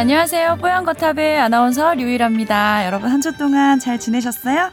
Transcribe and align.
네, 0.00 0.02
안녕하세요. 0.04 0.56
뽀얀거탑의 0.56 1.38
아나운서 1.38 1.92
류일합니다. 1.92 2.86
여러분 2.86 3.10
한 3.10 3.20
주 3.20 3.36
동안 3.36 3.78
잘 3.78 3.98
지내셨어요? 4.00 4.70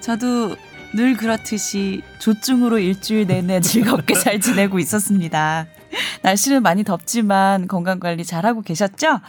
저도 0.00 0.56
늘 0.94 1.18
그렇듯이 1.18 2.00
조증으로 2.18 2.78
일주일 2.78 3.26
내내 3.26 3.60
즐겁게 3.60 4.14
잘 4.14 4.40
지내고 4.40 4.78
있었습니다. 4.78 5.66
날씨는 6.22 6.62
많이 6.62 6.82
덥지만 6.82 7.68
건강 7.68 8.00
관리 8.00 8.24
잘하고 8.24 8.62
계셨죠? 8.62 9.20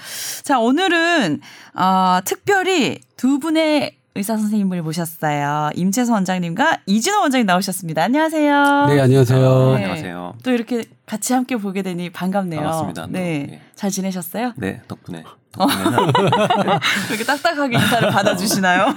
자, 0.44 0.59
오늘은 0.59 1.42
어, 1.76 2.20
특별히 2.23 3.02
두 3.18 3.40
분의 3.40 3.98
의사 4.16 4.38
선생님을 4.38 4.81
모셨어요. 4.84 5.72
임채선 5.76 6.14
원장님과 6.14 6.78
이진호 6.86 7.20
원장님 7.20 7.45
나오셨습니다. 7.45 8.04
안녕하세요. 8.04 8.86
네, 8.88 9.02
안녕하세요. 9.02 9.66
네. 9.72 9.76
안녕하세요. 9.76 10.36
또 10.44 10.52
이렇게 10.52 10.86
같이 11.06 11.34
함께 11.34 11.58
보게 11.58 11.81
되니 11.81 12.09
반갑네요. 12.09 12.62
반갑습니다. 12.62 13.08
네. 13.09 13.48
네. 13.50 13.62
잘 13.76 13.90
지내셨어요? 13.92 14.54
네, 14.56 14.81
덕분에. 14.88 15.23
덕분에는 15.52 16.12
그렇게 17.08 17.23
딱딱하게 17.23 17.78
인사를 17.78 18.09
받아주시나요? 18.09 18.94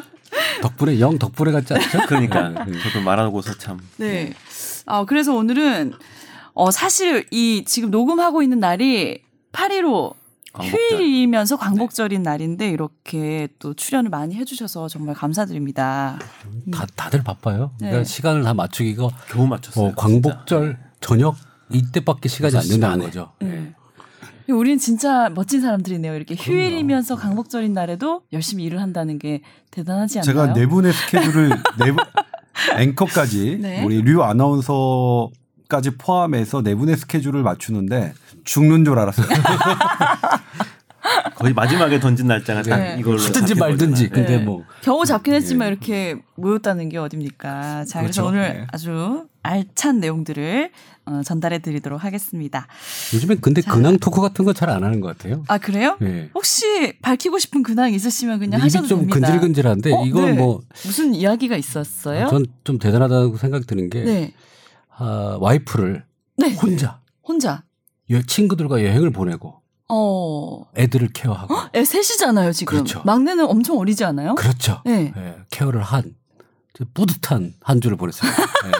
덕분에 0.62 1.00
영 1.00 1.18
덕분에 1.18 1.52
같지 1.52 1.74
않죠? 1.74 2.06
그러니까 2.06 2.48
네. 2.48 2.72
저도 2.82 3.02
말하고서 3.04 3.58
참 3.58 3.78
네. 3.96 4.32
아, 4.86 5.04
그래서 5.04 5.34
오늘은 5.34 5.94
어, 6.54 6.70
사실 6.70 7.26
이 7.30 7.64
지금 7.66 7.90
녹음하고 7.90 8.42
있는 8.42 8.60
날이 8.60 9.22
8.15 9.52 10.14
광복절. 10.52 10.80
휴일이면서 10.80 11.56
광복절인 11.56 12.22
날인데 12.22 12.70
이렇게 12.70 13.48
또 13.58 13.74
출연을 13.74 14.08
많이 14.08 14.36
해주셔서 14.36 14.88
정말 14.88 15.16
감사드립니다. 15.16 16.18
다 16.72 16.86
다들 16.94 17.24
바빠요. 17.24 17.72
그러니까 17.78 17.98
네. 17.98 18.04
시간을 18.04 18.44
다 18.44 18.54
맞추기가 18.54 19.08
겨우 19.28 19.48
맞췄어요. 19.48 19.88
어, 19.88 19.92
광복절 19.96 20.78
저녁 21.00 21.34
이때밖에 21.72 22.28
시간이 22.28 22.56
안 22.56 22.62
된다는. 22.68 23.06
거죠. 23.06 23.32
네. 23.40 23.74
우리는 24.48 24.78
진짜 24.78 25.30
멋진 25.34 25.60
사람들이네요. 25.60 26.14
이렇게 26.14 26.34
휴일이면서 26.34 27.16
광복절인 27.16 27.72
날에도 27.72 28.22
열심히 28.32 28.64
일을 28.64 28.80
한다는 28.80 29.18
게 29.18 29.40
대단하지 29.70 30.18
않나요? 30.18 30.26
제가 30.26 30.52
네 30.52 30.66
분의 30.66 30.92
스케줄을 30.92 31.48
네 31.78 31.92
분, 31.92 32.04
앵커까지 32.78 33.58
네. 33.60 33.84
우리 33.84 34.02
류 34.02 34.22
아나운서 34.22 35.30
까지 35.68 35.96
포함해서 35.96 36.62
네 36.62 36.74
분의 36.74 36.96
스케줄을 36.96 37.42
맞추는데 37.42 38.12
죽는 38.44 38.84
줄 38.84 38.98
알았어요. 38.98 39.26
거의 41.44 41.52
마지막에 41.54 42.00
던진 42.00 42.26
날짜가 42.26 42.62
딱 42.62 42.76
네. 42.78 42.96
이걸로 42.98 43.18
하든지 43.20 43.54
말든지. 43.54 44.08
거잖아요. 44.08 44.26
근데 44.26 44.38
네. 44.38 44.44
뭐 44.44 44.64
겨우 44.82 45.04
잡긴 45.04 45.34
했지만 45.34 45.68
이렇게 45.68 46.16
모였다는 46.36 46.88
게 46.88 46.96
어딥니까? 46.96 47.84
자, 47.84 48.00
그래서 48.00 48.22
그렇죠. 48.22 48.26
오늘 48.26 48.40
네. 48.60 48.66
아주 48.72 49.26
알찬 49.42 50.00
내용들을 50.00 50.70
어, 51.06 51.20
전달해 51.22 51.58
드리도록 51.58 52.02
하겠습니다. 52.02 52.66
요즘엔 53.12 53.42
근데 53.42 53.60
자. 53.60 53.72
근황 53.74 53.98
토크 53.98 54.22
같은 54.22 54.46
거 54.46 54.54
잘 54.54 54.70
안 54.70 54.82
하는 54.84 55.00
것 55.02 55.08
같아요. 55.08 55.44
아, 55.48 55.58
그래요? 55.58 55.98
네. 56.00 56.30
혹시 56.34 56.94
밝히고 57.02 57.38
싶은 57.38 57.62
근황 57.62 57.92
있으시면 57.92 58.38
그냥 58.38 58.62
하셔도 58.62 58.86
좀 58.86 59.00
됩니다. 59.00 59.20
근질근질한데 59.28 59.92
어, 59.92 60.04
이건 60.06 60.24
네. 60.24 60.32
뭐 60.32 60.62
무슨 60.84 61.14
이야기가 61.14 61.56
있었어요? 61.56 62.26
전좀 62.28 62.78
대단하다고 62.78 63.36
생각 63.36 63.66
드는 63.66 63.90
게 63.90 64.02
네. 64.02 64.34
아, 64.96 65.36
와이프를 65.40 66.04
네. 66.38 66.54
혼자 66.54 67.00
혼자. 67.22 67.64
여- 68.10 68.22
친구들과 68.22 68.82
여행을 68.82 69.10
보내고 69.10 69.60
어. 69.88 70.64
애들을 70.76 71.08
케어하고 71.12 71.54
애 71.74 71.84
셋이잖아요, 71.84 72.52
지금. 72.52 72.78
그렇죠. 72.78 73.02
막내는 73.04 73.44
엄청 73.46 73.78
어리지 73.78 74.04
않아요? 74.04 74.34
그렇죠. 74.34 74.80
네. 74.84 75.12
예, 75.16 75.36
케어를 75.50 75.82
한저 75.82 76.10
뿌듯한 76.94 77.54
한 77.62 77.80
주를 77.80 77.96
보냈어요. 77.96 78.30
예. 78.30 78.72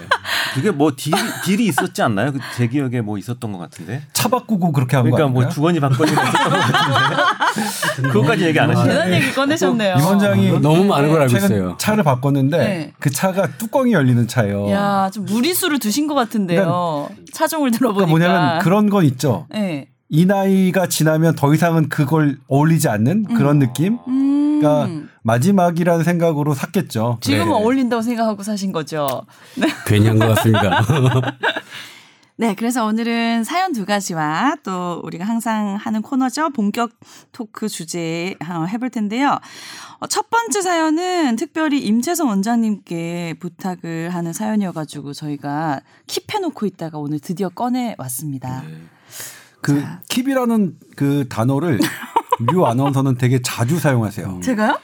그게 0.54 0.70
뭐 0.70 0.92
딜이, 0.96 1.16
딜이 1.44 1.66
있었지 1.66 2.00
않나요? 2.00 2.32
그제 2.32 2.68
기억에 2.68 3.00
뭐 3.00 3.18
있었던 3.18 3.50
것 3.50 3.58
같은데. 3.58 4.02
차 4.12 4.28
바꾸고 4.28 4.70
그렇게 4.70 4.96
한거 4.96 5.10
그러니까? 5.10 5.32
뭐 5.32 5.48
주거니 5.48 5.80
받거니가 5.80 6.22
있었던 6.22 6.50
것 6.50 6.58
같은데. 6.58 8.08
그것까지 8.08 8.44
얘기 8.44 8.60
안 8.60 8.68
대단한 8.68 8.96
하시네. 8.98 9.16
얘기 9.16 9.32
꺼내셨네요. 9.34 9.96
이 9.98 10.02
원장이 10.02 10.60
너무 10.60 10.84
많은 10.84 11.10
걸 11.10 11.22
알고 11.22 11.36
있어요. 11.36 11.76
차를 11.78 12.04
바꿨는데 12.04 12.58
네. 12.58 12.92
그 13.00 13.10
차가 13.10 13.48
뚜껑이 13.58 13.92
열리는 13.92 14.28
차예요. 14.28 14.70
야, 14.70 15.10
좀 15.12 15.24
무리수를 15.24 15.80
두신 15.80 16.06
것 16.06 16.14
같은데요. 16.14 17.08
차종을 17.32 17.72
들어보니까. 17.72 18.06
그러니까 18.06 18.28
뭐냐면 18.28 18.58
그런 18.60 18.88
건 18.88 19.04
있죠. 19.06 19.46
네. 19.50 19.88
이 20.14 20.26
나이가 20.26 20.86
지나면 20.86 21.34
더 21.34 21.52
이상은 21.52 21.88
그걸 21.88 22.38
어울리지 22.46 22.88
않는 22.88 23.24
그런 23.24 23.58
느낌. 23.58 23.98
음. 24.06 24.60
그러니까 24.60 25.08
마지막이라는 25.22 26.04
생각으로 26.04 26.54
샀겠죠. 26.54 27.18
지금은 27.20 27.46
네. 27.48 27.52
어울린다고 27.52 28.00
생각하고 28.00 28.44
사신 28.44 28.70
거죠. 28.70 29.26
네. 29.56 29.66
괜히 29.86 30.06
한 30.06 30.18
것 30.20 30.28
같습니다. 30.28 30.80
네, 32.36 32.54
그래서 32.56 32.84
오늘은 32.86 33.42
사연 33.42 33.72
두 33.72 33.84
가지와 33.86 34.56
또 34.62 35.00
우리가 35.04 35.24
항상 35.24 35.74
하는 35.80 36.00
코너죠. 36.02 36.50
본격 36.50 36.90
토크 37.32 37.68
주제 37.68 38.36
어, 38.48 38.64
해볼 38.66 38.90
텐데요. 38.90 39.38
어, 39.98 40.06
첫 40.06 40.30
번째 40.30 40.62
사연은 40.62 41.34
특별히 41.36 41.80
임채성 41.80 42.28
원장님께 42.28 43.34
부탁을 43.40 44.10
하는 44.10 44.32
사연이어가지고 44.32 45.12
저희가 45.12 45.80
킵해놓고 46.06 46.66
있다가 46.68 46.98
오늘 46.98 47.18
드디어 47.18 47.48
꺼내 47.48 47.96
왔습니다. 47.98 48.62
그 49.64 49.80
자. 49.80 50.00
킵이라는 50.10 50.74
그 50.94 51.26
단어를 51.28 51.80
류 52.52 52.66
아나운서는 52.66 53.16
되게 53.16 53.40
자주 53.40 53.78
사용하세요. 53.78 54.40
제가요? 54.42 54.78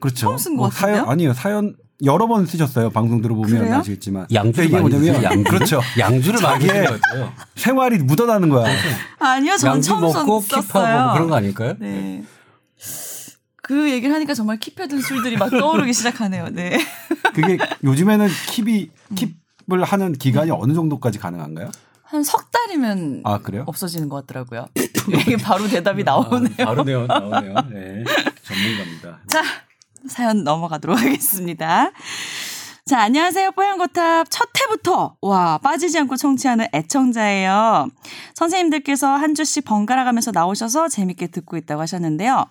그렇죠. 0.00 0.26
처음 0.26 0.36
쓴것 0.36 0.72
사연 0.72 0.94
같은데요? 0.96 1.10
아니요 1.10 1.32
사연 1.32 1.74
여러 2.04 2.26
번 2.26 2.44
쓰셨어요. 2.44 2.90
방송 2.90 3.22
들어보면 3.22 3.48
그래요? 3.58 3.76
아시겠지만 3.76 4.26
양주를 4.32 4.66
이게 4.66 4.76
많이 4.78 4.90
뭐냐면 4.90 5.22
양주. 5.22 5.44
그렇죠. 5.50 5.80
양주를 5.98 6.40
많이 6.42 6.66
같아요. 6.66 7.32
생활이 7.54 7.98
묻어나는 7.98 8.50
거야. 8.50 8.70
아니요, 9.18 9.56
전 9.56 9.74
양주 9.74 9.88
처음 9.88 10.00
먹고 10.02 10.40
썼어요. 10.40 10.62
킵하고 10.84 11.04
뭐 11.04 11.12
그런 11.14 11.28
거 11.28 11.36
아닐까요? 11.36 11.74
네. 11.78 12.24
그 13.62 13.90
얘기를 13.90 14.14
하니까 14.14 14.34
정말 14.34 14.58
킵해둔 14.58 15.00
술들이 15.00 15.36
막 15.36 15.48
떠오르기 15.50 15.92
시작하네요. 15.94 16.48
네. 16.50 16.78
그게 17.32 17.56
요즘에는 17.84 18.26
킵이 18.26 18.90
킵을 19.14 19.84
하는 19.84 20.12
기간이 20.12 20.50
어느 20.50 20.74
정도까지 20.74 21.18
가능한가요? 21.18 21.70
한 22.12 22.22
석 22.24 22.50
달이면 22.50 23.22
아 23.24 23.38
그래요? 23.38 23.64
없어지는 23.66 24.08
것 24.08 24.26
같더라고요. 24.26 24.66
이게 25.08 25.36
바로 25.38 25.66
대답이 25.66 26.04
나오네요. 26.04 26.54
아, 26.60 26.64
바로 26.66 26.84
네요, 26.84 27.06
나오네요. 27.06 27.54
네. 27.70 28.04
전문가입니다. 28.44 29.18
자, 29.28 29.42
사연 30.08 30.44
넘어가도록 30.44 30.98
하겠습니다. 30.98 31.90
자, 32.84 33.00
안녕하세요. 33.02 33.52
뽀얀거탑 33.52 34.26
첫 34.28 34.48
회부터 34.60 35.14
와 35.22 35.56
빠지지 35.58 36.00
않고 36.00 36.16
청취하는 36.16 36.66
애청자예요. 36.74 37.86
선생님들께서 38.34 39.06
한 39.06 39.36
주씩 39.36 39.64
번갈아 39.64 40.02
가면서 40.02 40.32
나오셔서 40.32 40.88
재밌게 40.88 41.28
듣고 41.28 41.56
있다고 41.56 41.80
하셨는데요. 41.80 42.44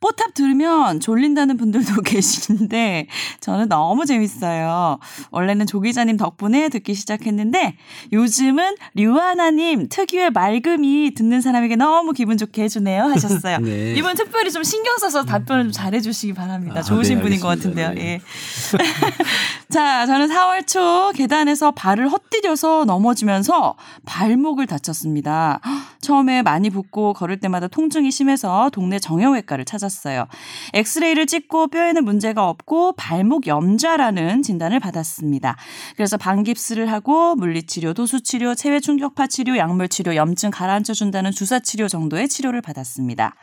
뽀탑 0.00 0.32
들으면 0.32 1.00
졸린다는 1.00 1.58
분들도 1.58 2.00
계시는데 2.00 3.08
저는 3.40 3.68
너무 3.68 4.06
재밌어요. 4.06 5.00
원래는 5.30 5.66
조 5.66 5.80
기자님 5.82 6.16
덕분에 6.16 6.70
듣기 6.70 6.94
시작했는데 6.94 7.76
요즘은 8.10 8.76
류하나님 8.94 9.90
특유의 9.90 10.30
맑음이 10.30 11.12
듣는 11.14 11.42
사람에게 11.42 11.76
너무 11.76 12.12
기분 12.12 12.38
좋게 12.38 12.62
해주네요 12.62 13.02
하셨어요. 13.02 13.58
네. 13.62 13.92
이번 13.96 14.16
특별히 14.16 14.50
좀 14.50 14.64
신경 14.64 14.96
써서 14.96 15.26
답변을 15.26 15.64
좀 15.64 15.72
잘해주시기 15.72 16.32
바랍니다. 16.32 16.80
아, 16.80 16.82
좋으신 16.82 17.16
네, 17.18 17.22
분인 17.22 17.40
것. 17.40 17.48
같은데요. 17.48 17.90
네. 17.90 18.00
예. 18.00 18.20
자, 19.74 20.06
저는 20.06 20.28
4월 20.28 20.64
초 20.68 21.10
계단에서 21.16 21.72
발을 21.72 22.06
헛디뎌서 22.06 22.84
넘어지면서 22.84 23.74
발목을 24.06 24.68
다쳤습니다. 24.68 25.58
처음에 26.00 26.42
많이 26.42 26.70
붓고 26.70 27.12
걸을 27.14 27.40
때마다 27.40 27.66
통증이 27.66 28.12
심해서 28.12 28.70
동네 28.72 29.00
정형외과를 29.00 29.64
찾았어요. 29.64 30.28
엑스레이를 30.74 31.26
찍고 31.26 31.68
뼈에는 31.68 32.04
문제가 32.04 32.48
없고 32.48 32.92
발목 32.92 33.48
염좌라는 33.48 34.42
진단을 34.42 34.78
받았습니다. 34.78 35.56
그래서 35.96 36.18
반깁스를 36.18 36.92
하고 36.92 37.34
물리치료, 37.34 37.94
도수치료, 37.94 38.54
체외 38.54 38.78
충격파 38.78 39.26
치료, 39.26 39.56
약물 39.56 39.88
치료, 39.88 40.14
염증 40.14 40.52
가라앉혀 40.52 40.92
준다는 40.92 41.32
주사 41.32 41.58
치료 41.58 41.88
정도의 41.88 42.28
치료를 42.28 42.60
받았습니다. 42.60 43.34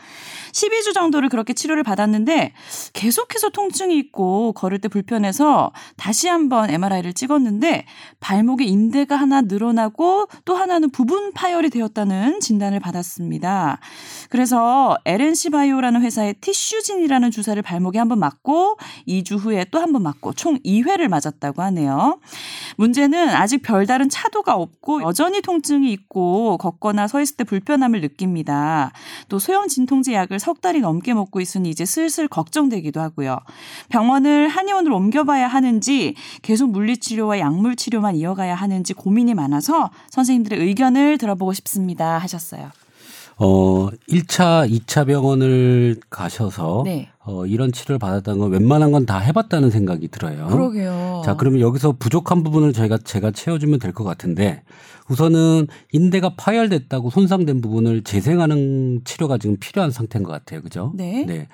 12주 0.53 0.93
정도를 0.93 1.27
그렇게 1.27 1.51
치료를 1.51 1.83
받았는데 1.83 2.53
계속해서 2.93 3.49
통증이 3.49 3.97
있고 3.97 4.53
걸을 4.53 4.79
때 4.79 4.87
불편해서 4.87 5.73
다시 5.97 6.20
한번 6.27 6.69
MRI를 6.69 7.13
찍었는데 7.13 7.85
발목에 8.19 8.65
인대가 8.65 9.15
하나 9.15 9.41
늘어나고 9.41 10.27
또 10.45 10.55
하나는 10.55 10.89
부분 10.89 11.31
파열이 11.33 11.69
되었다는 11.69 12.39
진단을 12.39 12.79
받았습니다. 12.79 13.79
그래서 14.29 14.97
LNC 15.05 15.49
바이오라는 15.49 16.01
회사의 16.01 16.35
티슈진이라는 16.41 17.31
주사를 17.31 17.61
발목에 17.61 17.99
한번 17.99 18.19
맞고 18.19 18.77
2주 19.07 19.37
후에 19.39 19.65
또 19.71 19.79
한번 19.79 20.03
맞고 20.03 20.33
총 20.33 20.57
2회를 20.59 21.07
맞았다고 21.07 21.61
하네요. 21.63 22.19
문제는 22.77 23.29
아직 23.29 23.61
별다른 23.61 24.09
차도가 24.09 24.55
없고 24.55 25.01
여전히 25.03 25.41
통증이 25.41 25.91
있고 25.91 26.57
걷거나 26.57 27.07
서 27.07 27.21
있을 27.21 27.37
때 27.37 27.43
불편함을 27.43 28.01
느낍니다. 28.01 28.91
또 29.29 29.39
소형 29.39 29.67
진통제 29.67 30.13
약을 30.13 30.39
석 30.39 30.61
달이 30.61 30.81
넘게 30.81 31.13
먹고 31.13 31.41
있으니 31.41 31.69
이제 31.69 31.85
슬슬 31.85 32.27
걱정되기도 32.27 33.01
하고요. 33.01 33.39
병원을 33.89 34.47
한의원으로 34.47 34.95
옮겨봐야 34.95 35.47
하는지 35.47 36.10
계속 36.41 36.71
물리치료와 36.71 37.39
약물치료만 37.39 38.15
이어가야 38.15 38.55
하는지 38.55 38.93
고민이 38.93 39.33
많아서 39.33 39.89
선생님들의 40.09 40.59
의견을 40.59 41.17
들어보고 41.17 41.53
싶습니다 41.53 42.17
하셨어요. 42.17 42.69
어 43.37 43.89
1차, 44.09 44.69
2차 44.69 45.07
병원을 45.07 45.95
가셔서 46.11 46.83
네. 46.85 47.09
어 47.23 47.45
이런 47.47 47.71
치료를 47.71 47.97
받았다는 47.97 48.39
건 48.39 48.51
웬만한 48.51 48.91
건 48.91 49.05
다 49.05 49.17
해봤다는 49.17 49.71
생각이 49.71 50.09
들어요. 50.09 50.47
그러게요. 50.47 51.23
자, 51.25 51.35
그러면 51.35 51.59
여기서 51.59 51.93
부족한 51.97 52.43
부분을 52.43 52.71
저희가 52.71 52.99
제가 52.99 53.31
채워주면 53.31 53.79
될 53.79 53.93
것 53.93 54.03
같은데 54.03 54.61
우선은 55.09 55.67
인대가 55.91 56.35
파열됐다고 56.37 57.09
손상된 57.09 57.61
부분을 57.61 58.03
재생하는 58.03 59.01
치료가 59.05 59.37
지금 59.39 59.57
필요한 59.59 59.89
상태인 59.91 60.23
것 60.23 60.31
같아요. 60.31 60.61
그죠? 60.61 60.91
네. 60.95 61.25
네. 61.25 61.47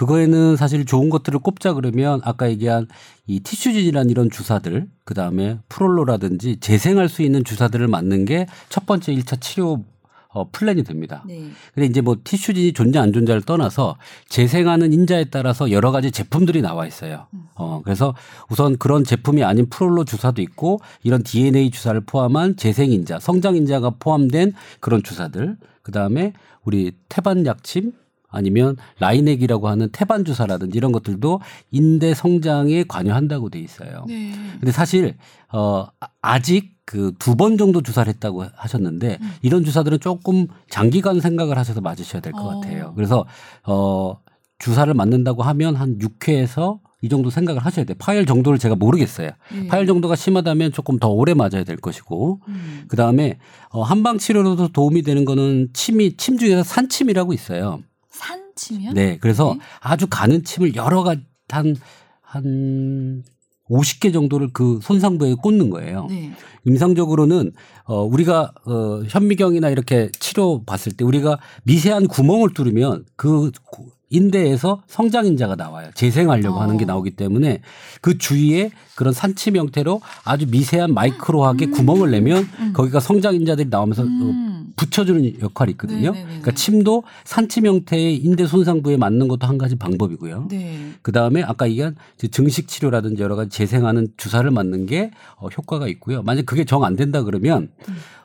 그거에는 0.00 0.56
사실 0.56 0.86
좋은 0.86 1.10
것들을 1.10 1.40
꼽자 1.40 1.74
그러면 1.74 2.22
아까 2.24 2.48
얘기한 2.48 2.86
이 3.26 3.40
티슈진이란 3.40 4.08
이런 4.08 4.30
주사들 4.30 4.88
그 5.04 5.12
다음에 5.12 5.58
프롤로라든지 5.68 6.56
재생할 6.60 7.10
수 7.10 7.20
있는 7.20 7.44
주사들을 7.44 7.86
맞는 7.86 8.24
게 8.24 8.46
첫 8.70 8.86
번째 8.86 9.12
1차 9.14 9.40
치료 9.42 9.84
어, 10.32 10.48
플랜이 10.52 10.84
됩니다. 10.84 11.24
네. 11.26 11.50
근데 11.74 11.86
이제 11.86 12.00
뭐 12.00 12.16
티슈진이 12.22 12.72
존재 12.72 12.98
안 13.00 13.12
존재를 13.12 13.42
떠나서 13.42 13.96
재생하는 14.28 14.92
인자에 14.92 15.24
따라서 15.24 15.72
여러 15.72 15.90
가지 15.90 16.12
제품들이 16.12 16.62
나와 16.62 16.86
있어요. 16.86 17.26
어 17.56 17.82
그래서 17.82 18.14
우선 18.48 18.78
그런 18.78 19.02
제품이 19.02 19.42
아닌 19.42 19.68
프롤로 19.68 20.04
주사도 20.04 20.40
있고 20.40 20.78
이런 21.02 21.24
DNA 21.24 21.72
주사를 21.72 22.00
포함한 22.02 22.56
재생 22.56 22.92
인자, 22.92 23.18
성장 23.18 23.56
인자가 23.56 23.90
포함된 23.98 24.52
그런 24.78 25.02
주사들. 25.02 25.56
그 25.82 25.90
다음에 25.90 26.32
우리 26.64 26.92
태반 27.08 27.44
약침 27.44 27.92
아니면 28.30 28.76
라이넥이라고 29.00 29.68
하는 29.68 29.88
태반 29.92 30.24
주사라든지 30.24 30.76
이런 30.78 30.92
것들도 30.92 31.40
인대 31.70 32.14
성장에 32.14 32.84
관여한다고 32.84 33.50
돼 33.50 33.58
있어요. 33.60 34.04
네. 34.06 34.32
근데 34.60 34.72
사실 34.72 35.16
어 35.52 35.86
아- 36.00 36.08
아직 36.22 36.78
그 36.84 37.12
두 37.18 37.36
번 37.36 37.56
정도 37.56 37.82
주사를 37.82 38.12
했다고 38.12 38.46
하셨는데 38.54 39.18
이런 39.42 39.64
주사들은 39.64 40.00
조금 40.00 40.48
장기간 40.68 41.20
생각을 41.20 41.56
하셔서 41.56 41.80
맞으셔야 41.80 42.20
될것 42.20 42.40
어. 42.42 42.60
같아요. 42.60 42.92
그래서 42.96 43.24
어 43.64 44.16
주사를 44.58 44.92
맞는다고 44.92 45.42
하면 45.42 45.76
한 45.76 45.98
6회에서 45.98 46.80
이 47.02 47.08
정도 47.08 47.30
생각을 47.30 47.64
하셔야 47.64 47.86
돼요. 47.86 47.96
파열 47.98 48.26
정도를 48.26 48.58
제가 48.58 48.74
모르겠어요. 48.74 49.30
네. 49.54 49.68
파열 49.68 49.86
정도가 49.86 50.16
심하다면 50.16 50.72
조금 50.72 50.98
더 50.98 51.08
오래 51.08 51.32
맞아야 51.32 51.64
될 51.64 51.76
것이고 51.76 52.40
음. 52.48 52.84
그 52.88 52.96
다음에 52.96 53.38
어 53.70 53.82
한방 53.82 54.18
치료로도 54.18 54.68
도움이 54.68 55.02
되는 55.02 55.24
거는 55.24 55.68
침이 55.72 56.16
침 56.18 56.36
중에서 56.38 56.62
산침이라고 56.62 57.32
있어요. 57.32 57.80
산 58.20 58.52
침이요? 58.54 58.92
네. 58.92 59.16
그래서 59.18 59.54
네. 59.54 59.64
아주 59.80 60.06
가는 60.10 60.44
침을 60.44 60.74
여러 60.76 61.02
가지 61.02 61.22
한, 61.48 61.74
한 62.20 63.22
50개 63.70 64.12
정도를 64.12 64.50
그 64.52 64.78
손상부에 64.82 65.34
꽂는 65.34 65.70
거예요. 65.70 66.06
네. 66.10 66.32
임상적으로는 66.66 67.52
어 67.84 68.02
우리가 68.02 68.52
어 68.66 69.02
현미경이나 69.08 69.70
이렇게 69.70 70.10
치료 70.18 70.62
봤을 70.64 70.92
때 70.92 71.04
우리가 71.04 71.38
미세한 71.64 72.08
구멍을 72.08 72.52
뚫으면 72.52 73.06
그 73.16 73.50
구- 73.70 73.86
인대에서 74.10 74.82
성장 74.88 75.24
인자가 75.24 75.54
나와요. 75.54 75.90
재생하려고 75.94 76.58
어. 76.58 76.60
하는 76.62 76.76
게 76.76 76.84
나오기 76.84 77.12
때문에 77.12 77.60
그 78.00 78.18
주위에 78.18 78.70
그런 79.00 79.14
산침 79.14 79.56
형태로 79.56 80.02
아주 80.24 80.46
미세한 80.50 80.92
마이크로하게 80.92 81.70
구멍을 81.70 82.10
내면 82.10 82.46
거기가 82.74 83.00
성장 83.00 83.34
인자들이 83.34 83.70
나오면서 83.70 84.02
어, 84.02 84.04
음. 84.04 84.72
붙여주는 84.76 85.40
역할이 85.40 85.70
있거든요. 85.72 86.12
네네네네. 86.12 86.24
그러니까 86.26 86.50
침도 86.52 87.04
산침 87.24 87.64
형태의 87.64 88.16
인대 88.18 88.46
손상 88.46 88.82
부에 88.82 88.98
맞는 88.98 89.28
것도 89.28 89.46
한 89.46 89.56
가지 89.56 89.76
방법이고요. 89.76 90.48
네. 90.50 90.90
그 91.00 91.12
다음에 91.12 91.42
아까 91.42 91.66
얘기한 91.66 91.96
증식 92.30 92.68
치료라든지 92.68 93.22
여러 93.22 93.36
가지 93.36 93.48
재생하는 93.48 94.08
주사를 94.18 94.50
맞는 94.50 94.84
게 94.84 95.12
어, 95.36 95.48
효과가 95.48 95.88
있고요. 95.88 96.22
만약 96.22 96.44
그게 96.44 96.64
정 96.66 96.84
안 96.84 96.96
된다 96.96 97.22
그러면 97.22 97.70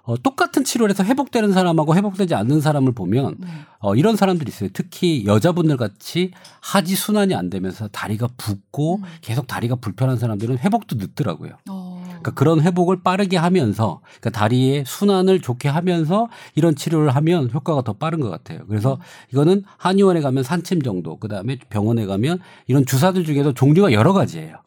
어, 0.04 0.16
똑같은 0.22 0.64
치료를 0.64 0.92
해서 0.92 1.04
회복되는 1.04 1.52
사람하고 1.52 1.96
회복되지 1.96 2.36
않는 2.36 2.62
사람을 2.62 2.92
보면 2.94 3.36
네. 3.40 3.48
어, 3.80 3.96
이런 3.96 4.16
사람들이 4.16 4.50
있어요. 4.50 4.70
특히 4.72 5.26
여자분들 5.26 5.78
같이 5.78 6.32
하지 6.62 6.96
순환이 6.96 7.34
안 7.34 7.50
되면서 7.50 7.88
다리가 7.88 8.30
붓고 8.38 9.02
계속 9.22 9.48
다리가 9.48 9.76
불편한 9.78 10.18
사람들은 10.18 10.60
회복도 10.66 10.96
늦더라고요. 10.98 11.52
어. 11.70 12.04
그러니까 12.08 12.32
그런 12.32 12.62
회복을 12.62 13.04
빠르게 13.04 13.38
하면서 13.38 14.02
그러니까 14.20 14.32
다리의 14.32 14.84
순환을 14.88 15.42
좋게 15.42 15.70
하면서 15.70 16.28
이런 16.56 16.76
치료를 16.76 17.10
하면 17.16 17.50
효과가 17.54 17.84
더 17.84 17.94
빠른 17.94 18.20
것 18.20 18.30
같아요. 18.30 18.60
그래서 18.68 18.98
이거는 19.32 19.64
한의원에 19.78 20.22
가면 20.22 20.44
산침 20.44 20.82
정도, 20.82 21.18
그 21.18 21.28
다음에 21.28 21.58
병원에 21.70 22.06
가면 22.06 22.40
이런 22.68 22.86
주사들 22.86 23.26
중에도 23.26 23.54
종류가 23.54 23.92
여러 23.94 24.12
가지예요. 24.14 24.58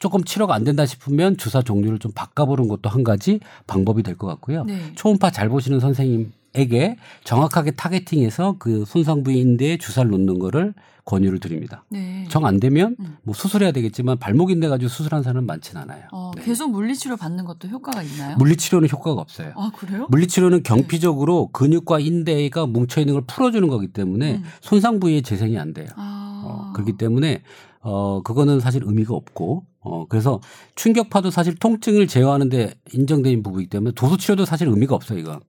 조금 0.00 0.22
치료가 0.22 0.54
안 0.54 0.62
된다 0.62 0.86
싶으면 0.86 1.36
주사 1.36 1.60
종류를 1.60 1.98
좀 1.98 2.12
바꿔보는 2.12 2.68
것도 2.68 2.88
한 2.88 3.02
가지 3.02 3.40
방법이 3.66 4.04
될 4.04 4.16
것 4.16 4.28
같고요. 4.28 4.62
네. 4.64 4.92
초음파 4.94 5.32
잘 5.32 5.48
보시는 5.48 5.80
선생님 5.80 6.32
에게 6.54 6.96
정확하게 7.24 7.72
타겟팅해서 7.72 8.56
그 8.58 8.84
손상 8.86 9.22
부위인대에 9.22 9.76
주사를 9.78 10.10
놓는 10.10 10.38
거를 10.38 10.74
권유를 11.04 11.40
드립니다. 11.40 11.84
네. 11.90 12.26
정 12.28 12.44
안 12.44 12.60
되면 12.60 12.96
음. 13.00 13.16
뭐 13.22 13.34
수술해야 13.34 13.72
되겠지만 13.72 14.18
발목인대 14.18 14.68
가지고 14.68 14.88
수술한 14.88 15.22
사람은 15.22 15.46
많지는 15.46 15.82
않아요. 15.82 16.04
어, 16.12 16.30
네. 16.36 16.42
계속 16.42 16.70
물리치료 16.70 17.16
받는 17.16 17.44
것도 17.44 17.68
효과가 17.68 18.02
있나요? 18.02 18.36
물리치료는 18.36 18.88
효과가 18.90 19.20
없어요. 19.20 19.52
아 19.56 19.70
그래요? 19.76 20.06
물리치료는 20.10 20.62
경피적으로 20.62 21.48
근육과 21.52 22.00
인대가 22.00 22.66
뭉쳐 22.66 23.00
있는 23.00 23.14
걸 23.14 23.24
풀어주는 23.26 23.66
거기 23.68 23.88
때문에 23.88 24.36
음. 24.36 24.44
손상 24.60 25.00
부위에 25.00 25.20
재생이 25.22 25.58
안 25.58 25.72
돼요. 25.72 25.88
아. 25.96 26.42
어, 26.44 26.72
그렇기 26.74 26.96
때문에 26.98 27.42
어 27.80 28.22
그거는 28.22 28.60
사실 28.60 28.82
의미가 28.84 29.14
없고 29.14 29.64
어 29.80 30.06
그래서 30.08 30.40
충격파도 30.74 31.30
사실 31.30 31.54
통증을 31.54 32.06
제어하는데 32.06 32.74
인정된 32.92 33.42
부분이기 33.42 33.70
때문에 33.70 33.92
도수 33.94 34.16
치료도 34.18 34.44
사실 34.44 34.68
의미가 34.68 34.94
없어요 34.94 35.18
이거. 35.18 35.40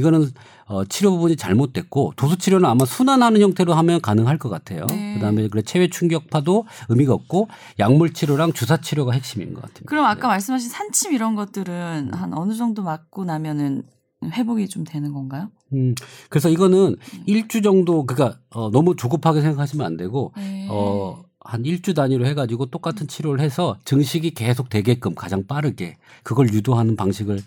이거는 0.00 0.30
어 0.66 0.84
치료 0.84 1.10
부분이 1.10 1.36
잘못됐고 1.36 2.14
도수 2.16 2.38
치료는 2.38 2.68
아마 2.68 2.84
순환하는 2.84 3.40
형태로 3.40 3.74
하면 3.74 4.00
가능할 4.00 4.38
것 4.38 4.48
같아요. 4.48 4.86
네. 4.88 5.14
그다음에 5.14 5.48
그래 5.48 5.62
체외 5.62 5.88
충격파도 5.88 6.64
의미가 6.88 7.12
없고 7.12 7.48
약물 7.78 8.12
치료랑 8.12 8.52
주사 8.52 8.78
치료가 8.78 9.12
핵심인 9.12 9.54
것 9.54 9.62
같습니다. 9.62 9.84
그럼 9.86 10.06
아까 10.06 10.22
네. 10.22 10.26
말씀하신 10.28 10.70
산침 10.70 11.12
이런 11.12 11.34
것들은 11.34 12.14
한 12.14 12.34
어느 12.34 12.54
정도 12.54 12.82
맞고 12.82 13.24
나면은 13.24 13.82
회복이 14.24 14.68
좀 14.68 14.84
되는 14.84 15.12
건가요? 15.12 15.50
음, 15.72 15.94
그래서 16.28 16.48
이거는 16.48 16.96
일주 17.26 17.62
정도 17.62 18.04
그러니까 18.04 18.38
어, 18.50 18.70
너무 18.70 18.96
조급하게 18.96 19.40
생각하시면 19.40 19.86
안 19.86 19.96
되고 19.96 20.32
네. 20.36 20.66
어, 20.70 21.22
한 21.42 21.64
일주 21.64 21.94
단위로 21.94 22.26
해가지고 22.26 22.66
똑같은 22.66 23.08
치료를 23.08 23.40
해서 23.40 23.76
증식이 23.84 24.32
계속 24.32 24.68
되게끔 24.68 25.14
가장 25.14 25.46
빠르게 25.46 25.96
그걸 26.22 26.52
유도하는 26.52 26.96
방식을 26.96 27.40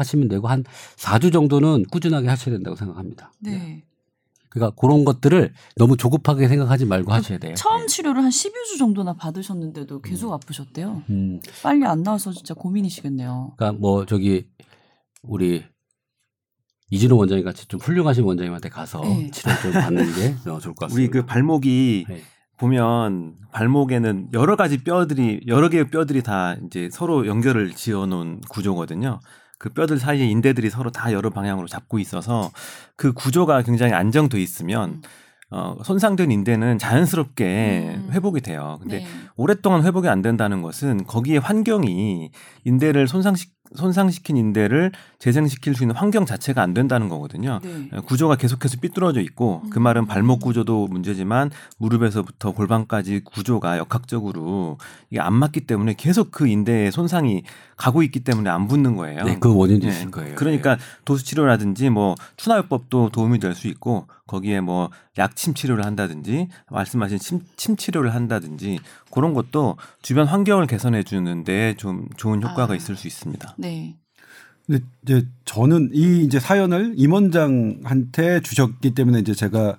하시면 0.00 0.28
되고 0.28 0.48
한 0.48 0.64
4주 0.96 1.32
정도는 1.32 1.84
꾸준하게 1.90 2.28
하셔야 2.28 2.54
된다고 2.54 2.76
생각합니다. 2.76 3.32
네. 3.40 3.84
그러니까 4.50 4.74
그런 4.80 5.04
것들을 5.04 5.52
너무 5.76 5.96
조급하게 5.96 6.48
생각하지 6.48 6.84
말고 6.84 7.12
하셔야 7.12 7.38
돼요. 7.38 7.54
처음 7.54 7.82
네. 7.82 7.86
치료를 7.86 8.22
한 8.22 8.30
12주 8.30 8.78
정도나 8.78 9.14
받으셨는데도 9.14 10.02
계속 10.02 10.32
아프셨대요. 10.32 11.04
음, 11.08 11.40
빨리 11.62 11.84
안 11.86 12.02
나와서 12.02 12.32
진짜 12.32 12.52
고민이시겠네요. 12.54 13.52
그러니까 13.56 13.80
뭐 13.80 14.04
저기 14.06 14.48
우리 15.22 15.64
이진호 16.90 17.16
원장님 17.16 17.44
같이 17.44 17.66
좀 17.68 17.78
훌륭하신 17.78 18.24
원장님한테 18.24 18.68
가서 18.68 19.00
네. 19.02 19.30
치료 19.30 19.52
좀 19.62 19.72
받는 19.72 20.04
게 20.14 20.34
어, 20.50 20.58
좋을 20.58 20.74
것 20.74 20.86
같습니다. 20.86 20.94
우리 20.96 21.08
그 21.08 21.24
발목이 21.24 22.06
네. 22.08 22.22
보면 22.58 23.36
발목에는 23.52 24.30
여러 24.34 24.56
가지 24.56 24.82
뼈들이 24.82 25.42
여러 25.46 25.68
개의 25.68 25.88
뼈들이 25.90 26.22
다 26.22 26.56
이제 26.66 26.88
서로 26.92 27.26
연결을 27.26 27.70
지어 27.74 28.06
놓은 28.06 28.40
구조거든요. 28.50 29.20
그 29.60 29.68
뼈들 29.68 29.98
사이에 29.98 30.24
인대들이 30.24 30.70
서로 30.70 30.90
다 30.90 31.12
여러 31.12 31.28
방향으로 31.28 31.68
잡고 31.68 31.98
있어서 31.98 32.50
그 32.96 33.12
구조가 33.12 33.60
굉장히 33.62 33.92
안정돼 33.92 34.40
있으면 34.40 34.90
음. 34.90 35.02
어, 35.50 35.76
손상된 35.84 36.30
인대는 36.30 36.78
자연스럽게 36.78 37.94
음. 37.96 38.08
회복이 38.10 38.40
돼요. 38.40 38.78
근데 38.80 39.00
네. 39.00 39.06
오랫동안 39.36 39.84
회복이 39.84 40.08
안 40.08 40.22
된다는 40.22 40.62
것은 40.62 41.04
거기에 41.04 41.36
환경이 41.36 42.30
인대를 42.64 43.06
손상시 43.06 43.48
손상시킨 43.76 44.36
인대를 44.36 44.90
재생시킬 45.20 45.74
수 45.74 45.84
있는 45.84 45.94
환경 45.94 46.26
자체가 46.26 46.62
안 46.62 46.74
된다는 46.74 47.08
거거든요. 47.08 47.60
네. 47.62 47.88
구조가 48.04 48.36
계속해서 48.36 48.78
삐뚤어져 48.80 49.20
있고 49.20 49.62
그 49.70 49.78
음. 49.78 49.82
말은 49.84 50.06
발목 50.06 50.40
구조도 50.40 50.88
문제지만 50.88 51.50
무릎에서부터 51.78 52.52
골반까지 52.52 53.20
구조가 53.24 53.78
역학적으로 53.78 54.78
이게 55.10 55.20
안 55.20 55.34
맞기 55.34 55.60
때문에 55.62 55.94
계속 55.96 56.30
그 56.32 56.48
인대에 56.48 56.90
손상이 56.90 57.44
가고 57.76 58.02
있기 58.02 58.20
때문에 58.20 58.50
안 58.50 58.66
붙는 58.66 58.96
거예요. 58.96 59.24
네, 59.24 59.36
그 59.38 59.54
원인도 59.54 59.86
예. 59.86 59.90
있을 59.90 60.10
거예요. 60.10 60.34
그러니까 60.34 60.76
도수 61.04 61.24
치료라든지 61.24 61.90
뭐 61.90 62.14
추나요법도 62.36 63.10
도움이 63.10 63.38
될 63.38 63.50
수 63.60 63.68
있고 63.68 64.06
거기에 64.26 64.60
뭐 64.60 64.90
약침 65.18 65.54
치료를 65.54 65.84
한다든지 65.84 66.48
말씀하신 66.70 67.18
침, 67.18 67.40
침 67.56 67.76
치료를 67.76 68.14
한다든지 68.14 68.78
그런 69.10 69.34
것도 69.34 69.76
주변 70.02 70.26
환경을 70.26 70.66
개선해 70.66 71.02
주는데 71.02 71.74
좀 71.76 72.08
좋은 72.16 72.42
효과가 72.42 72.72
아. 72.72 72.76
있을 72.76 72.96
수 72.96 73.06
있습니다. 73.06 73.56
네. 73.58 73.96
근데 74.66 74.84
이제 75.02 75.26
저는 75.44 75.90
이 75.92 76.24
이제 76.24 76.38
사연을 76.38 76.94
임원장한테 76.96 78.40
주셨기 78.40 78.94
때문에 78.94 79.18
이제 79.18 79.34
제가 79.34 79.78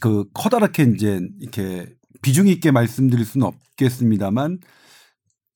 그 0.00 0.24
커다랗게 0.34 0.92
이제 0.94 1.20
이렇게 1.40 1.86
비중 2.20 2.46
있게 2.48 2.70
말씀드릴 2.70 3.24
수는 3.24 3.46
없겠습니다만 3.46 4.58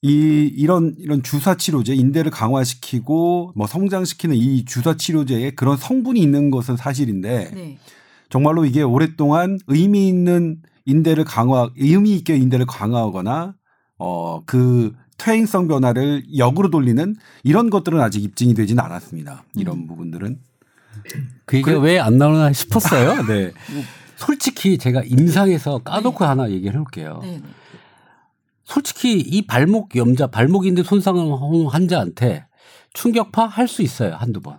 이 0.02 0.50
이런 0.57 0.95
이런 0.99 1.23
주사 1.23 1.57
치료제 1.57 1.95
인대를 1.95 2.30
강화시키고 2.30 3.52
뭐 3.54 3.66
성장시키는 3.66 4.35
이 4.35 4.64
주사 4.64 4.97
치료제에 4.97 5.50
그런 5.50 5.76
성분이 5.76 6.19
있는 6.21 6.50
것은 6.50 6.78
사실인데 6.78 7.50
네. 7.54 7.78
정말로 8.30 8.64
이게 8.64 8.80
오랫동안 8.80 9.59
의미 9.66 10.09
있는 10.09 10.62
인대를 10.87 11.25
강화 11.25 11.70
의미 11.76 12.14
있게 12.16 12.37
인대를 12.37 12.66
강화하거나 12.66 13.54
어그 13.99 14.94
퇴행성 15.18 15.68
변화를 15.68 16.25
역으로 16.37 16.70
돌리는 16.70 17.14
이런 17.44 17.68
것들은 17.70 18.00
아직 18.00 18.22
입증이 18.25 18.54
되지는 18.54 18.82
않았습니다. 18.82 19.44
이런 19.56 19.78
음. 19.78 19.87
부분들은 19.87 20.38
그 21.44 21.56
얘기가 21.58 21.78
왜안 21.78 22.16
나오나 22.16 22.52
싶었어요. 22.52 23.22
네. 23.28 23.52
솔직히 24.16 24.78
제가 24.78 25.02
임상에서 25.02 25.78
까놓고 25.78 26.25
하나 26.25 26.50
얘기를 26.50 26.75
해볼게요. 26.75 27.20
네. 27.22 27.38
네. 27.38 27.42
솔직히 28.64 29.18
이 29.18 29.46
발목 29.46 29.96
염자, 29.96 30.28
발목인대 30.28 30.82
손상한 30.84 31.28
환자한테 31.66 32.46
충격파 32.94 33.46
할 33.46 33.66
수 33.68 33.82
있어요. 33.82 34.14
한두 34.14 34.40
번. 34.40 34.58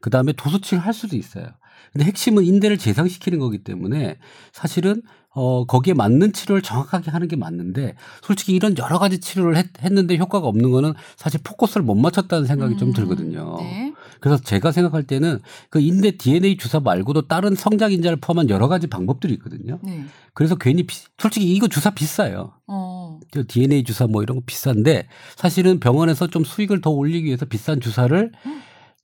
그 0.00 0.10
다음에 0.10 0.32
도수치를 0.32 0.84
할 0.84 0.94
수도 0.94 1.16
있어요. 1.16 1.46
근데 1.92 2.04
핵심은 2.04 2.44
인대를 2.44 2.78
재상시키는 2.78 3.38
거기 3.38 3.58
때문에 3.64 4.18
사실은 4.52 5.02
어, 5.34 5.64
거기에 5.66 5.94
맞는 5.94 6.32
치료를 6.32 6.62
정확하게 6.62 7.10
하는 7.10 7.28
게 7.28 7.36
맞는데 7.36 7.94
솔직히 8.22 8.54
이런 8.54 8.76
여러 8.78 8.98
가지 8.98 9.20
치료를 9.20 9.56
했, 9.56 9.66
했는데 9.82 10.16
효과가 10.16 10.46
없는 10.48 10.70
거는 10.70 10.94
사실 11.16 11.40
포커스를 11.44 11.84
못 11.84 11.94
맞췄다는 11.94 12.46
생각이 12.46 12.76
좀 12.76 12.88
음, 12.88 12.92
들거든요. 12.94 13.56
네. 13.60 13.92
그래서 14.20 14.42
제가 14.42 14.72
생각할 14.72 15.04
때는 15.04 15.38
그 15.70 15.80
인대 15.80 16.16
DNA 16.16 16.56
주사 16.56 16.80
말고도 16.80 17.28
다른 17.28 17.54
성장 17.54 17.92
인자를 17.92 18.16
포함한 18.20 18.48
여러 18.50 18.66
가지 18.68 18.86
방법들이 18.86 19.34
있거든요. 19.34 19.78
네. 19.82 20.04
그래서 20.34 20.56
괜히 20.56 20.84
비- 20.84 21.04
솔직히 21.18 21.52
이거 21.54 21.68
주사 21.68 21.90
비싸요. 21.90 22.52
어. 22.66 23.20
저 23.32 23.44
DNA 23.46 23.84
주사 23.84 24.06
뭐 24.06 24.22
이런 24.22 24.38
거 24.38 24.42
비싼데 24.46 25.06
사실은 25.36 25.78
병원에서 25.78 26.26
좀 26.28 26.42
수익을 26.42 26.80
더 26.80 26.90
올리기 26.90 27.26
위해서 27.26 27.44
비싼 27.44 27.80
주사를 27.80 28.32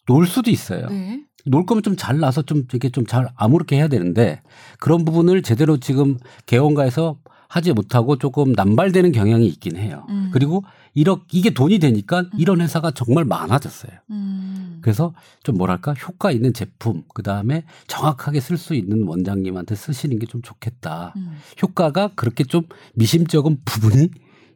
놓을 0.09 0.27
수도 0.27 0.51
있어요. 0.51 0.89
네. 0.89 1.21
놓을 1.47 1.67
거면 1.67 1.83
좀 1.83 1.97
잘 1.97 2.19
나서 2.19 2.43
좀 2.43 2.65
이렇게 2.71 2.89
좀 2.91 3.07
잘 3.07 3.29
아무렇게 3.37 3.77
해야 3.77 3.89
되는데 3.89 4.41
그런 4.81 5.05
부분을 5.05 5.43
제대로 5.43 5.79
지금 5.79 6.17
개원가에서 6.47 7.19
하지 7.49 7.73
못하고 7.73 8.17
조금 8.17 8.53
남발되는 8.53 9.13
경향이 9.13 9.47
있긴 9.47 9.77
해요. 9.77 10.07
음. 10.09 10.31
그리고 10.33 10.65
이렇 10.95 11.21
이게 11.31 11.51
돈이 11.51 11.79
되니까 11.79 12.25
이런 12.37 12.61
회사가 12.61 12.91
정말 12.93 13.25
많아졌어요. 13.25 13.93
음. 14.11 14.79
그래서 14.83 15.13
좀 15.45 15.57
뭐랄까 15.59 15.93
효과 15.95 16.33
있는 16.33 16.53
제품 16.53 17.05
그 17.15 17.23
다음에 17.23 17.65
정확하게 17.87 18.41
쓸 18.41 18.57
수 18.59 18.75
있는 18.75 19.07
원장님한테 19.07 19.75
쓰시는 19.77 20.19
게 20.19 20.27
좀 20.27 20.43
좋겠다. 20.43 21.13
음. 21.17 21.37
효과가 21.63 22.13
그렇게 22.17 22.43
좀 22.45 22.63
미심쩍은 22.95 23.59
부분이 23.65 24.09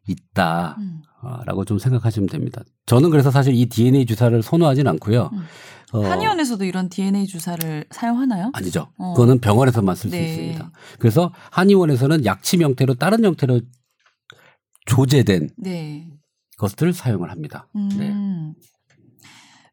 있다. 0.08 0.76
음. 1.22 1.26
아, 1.26 1.42
라고 1.46 1.64
좀 1.64 1.78
생각하시면 1.78 2.28
됩니다. 2.28 2.62
저는 2.86 3.10
그래서 3.10 3.30
사실 3.30 3.54
이 3.54 3.66
DNA 3.66 4.06
주사를 4.06 4.40
선호하진 4.42 4.86
않고요. 4.86 5.30
음. 5.32 5.44
어, 5.92 6.04
한의원에서도 6.04 6.64
이런 6.64 6.88
DNA 6.88 7.26
주사를 7.26 7.86
사용하나요? 7.90 8.50
아니죠. 8.52 8.88
어. 8.98 9.14
그거는 9.14 9.40
병원에서만 9.40 9.96
쓸수 9.96 10.16
네. 10.16 10.28
있습니다. 10.28 10.70
그래서 10.98 11.32
한의원에서는 11.50 12.24
약침 12.24 12.62
형태로 12.62 12.94
다른 12.94 13.24
형태로 13.24 13.60
조제된 14.86 15.50
네. 15.56 16.08
것들을 16.58 16.92
사용을 16.92 17.30
합니다. 17.30 17.68
네. 17.96 18.14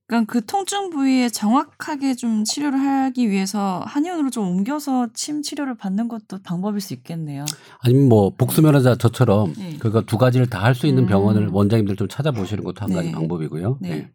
음. 0.06 0.08
그러니까 0.08 0.32
그 0.32 0.46
통증 0.46 0.90
부위에 0.92 1.30
정확하게 1.30 2.16
좀 2.16 2.44
치료를 2.44 2.80
하기 2.80 3.30
위해서 3.30 3.84
한의원으로 3.88 4.30
좀 4.30 4.48
옮겨서 4.48 5.08
침 5.14 5.42
치료를 5.42 5.76
받는 5.76 6.08
것도 6.08 6.40
방법일 6.44 6.80
수 6.82 6.94
있겠네요. 6.94 7.46
아니면 7.80 8.10
뭐 8.10 8.32
복수면허자 8.38 8.96
저처럼 8.98 9.54
네. 9.58 9.78
그러니까 9.80 10.02
두 10.06 10.18
가지를 10.18 10.48
다 10.50 10.66
할 10.66 10.76
수 10.76 10.88
있는 10.88 11.04
음. 11.04 11.08
병원을 11.08 11.48
원장님들 11.50 11.96
좀 11.96 12.08
찾아보시는 12.08 12.64
것도 12.64 12.82
한 12.82 12.94
가지 12.94 13.08
네. 13.10 13.14
방법이고요. 13.14 13.78
네. 13.82 13.90
네. 13.90 14.12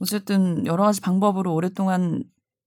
어쨌든 0.00 0.64
여러 0.66 0.84
가지 0.84 1.00
방법으로 1.00 1.54
오랫동안 1.54 2.22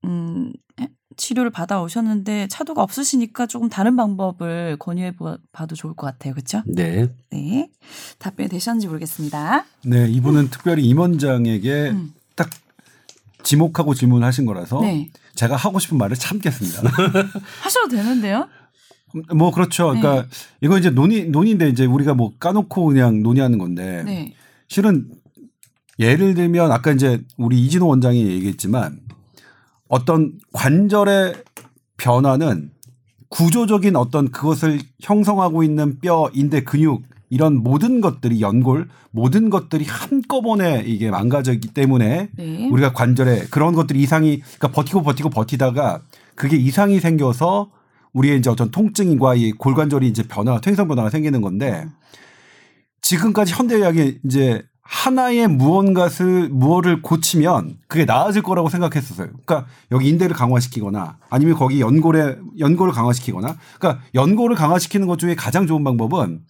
음, 0.05 0.51
해- 0.79 0.89
치료를 1.17 1.51
받아 1.51 1.81
오셨는데 1.81 2.47
차도가 2.47 2.81
없으시니까 2.83 3.45
조금 3.47 3.69
다른 3.69 3.95
방법을 3.95 4.77
권유해 4.79 5.15
보- 5.15 5.37
봐도 5.51 5.75
좋을 5.75 5.93
것 5.95 6.07
같아요. 6.07 6.33
그렇죠? 6.33 6.63
네. 6.65 7.07
네. 7.31 7.69
답변이 8.17 8.49
되셨는지 8.49 8.87
모르겠습니다. 8.87 9.65
네 9.85 10.07
이분은 10.09 10.49
특별히 10.49 10.83
임원장에게 10.87 11.89
음. 11.91 12.13
딱 13.39 13.43
지목하고 13.43 13.93
질문하신 13.93 14.45
거라서 14.45 14.81
네. 14.81 15.09
제가 15.35 15.55
하고 15.55 15.79
싶은 15.79 15.97
말을 15.97 16.15
참겠습니다. 16.15 16.83
하셔도 17.63 17.89
되는데요. 17.89 18.47
뭐 19.33 19.51
그렇죠. 19.51 19.87
그러니까 19.87 20.27
이거 20.61 20.77
이제 20.77 20.89
논의 20.89 21.29
논의인데 21.29 21.69
이제 21.69 21.85
우리가 21.85 22.13
뭐 22.13 22.33
까놓고 22.37 22.85
그냥 22.85 23.23
논의하는 23.23 23.57
건데 23.57 24.03
네. 24.03 24.33
실은 24.67 25.09
예를 25.97 26.35
들면 26.35 26.71
아까 26.71 26.91
이제 26.91 27.21
우리 27.37 27.65
이진호 27.65 27.87
원장이 27.87 28.23
얘기했지만 28.27 28.99
어떤 29.87 30.37
관절의 30.53 31.43
변화는 31.97 32.71
구조적인 33.29 33.95
어떤 33.95 34.31
그것을 34.31 34.79
형성하고 35.01 35.63
있는 35.63 35.99
뼈, 35.99 36.29
인대, 36.33 36.63
근육 36.63 37.03
이런 37.29 37.57
모든 37.57 38.01
것들이 38.01 38.41
연골 38.41 38.87
모든 39.11 39.49
것들이 39.49 39.85
한꺼번에 39.85 40.83
이게 40.85 41.11
망가졌기 41.11 41.69
때문에 41.73 42.29
네. 42.35 42.69
우리가 42.69 42.93
관절에 42.93 43.45
그런 43.49 43.73
것들이 43.73 44.01
이상이 44.01 44.39
그러니까 44.39 44.69
버티고 44.69 45.03
버티고 45.03 45.29
버티다가 45.29 46.01
그게 46.35 46.57
이상이 46.57 46.99
생겨서 46.99 47.69
우리의 48.13 48.39
이제 48.39 48.49
어떤 48.49 48.71
통증과 48.71 49.35
이 49.35 49.51
골관절이 49.51 50.07
이제 50.07 50.23
변화, 50.23 50.59
퇴행성 50.59 50.87
변화가 50.87 51.09
생기는 51.09 51.41
건데 51.41 51.85
지금까지 53.01 53.53
현대의학이 53.53 54.19
이제 54.25 54.63
하나의 54.81 55.47
무언가를 55.47 56.49
무엇을 56.49 57.03
고치면 57.03 57.77
그게 57.87 58.05
나아질 58.05 58.41
거라고 58.41 58.69
생각했었어요. 58.69 59.27
그러니까 59.45 59.67
여기 59.91 60.09
인대를 60.09 60.35
강화시키거나 60.35 61.17
아니면 61.29 61.55
거기 61.55 61.79
연골에 61.79 62.37
연골을 62.57 62.91
강화시키거나 62.91 63.55
그러니까 63.77 64.03
연골을 64.15 64.55
강화시키는 64.55 65.05
것 65.05 65.19
중에 65.19 65.35
가장 65.35 65.67
좋은 65.67 65.83
방법은 65.83 66.41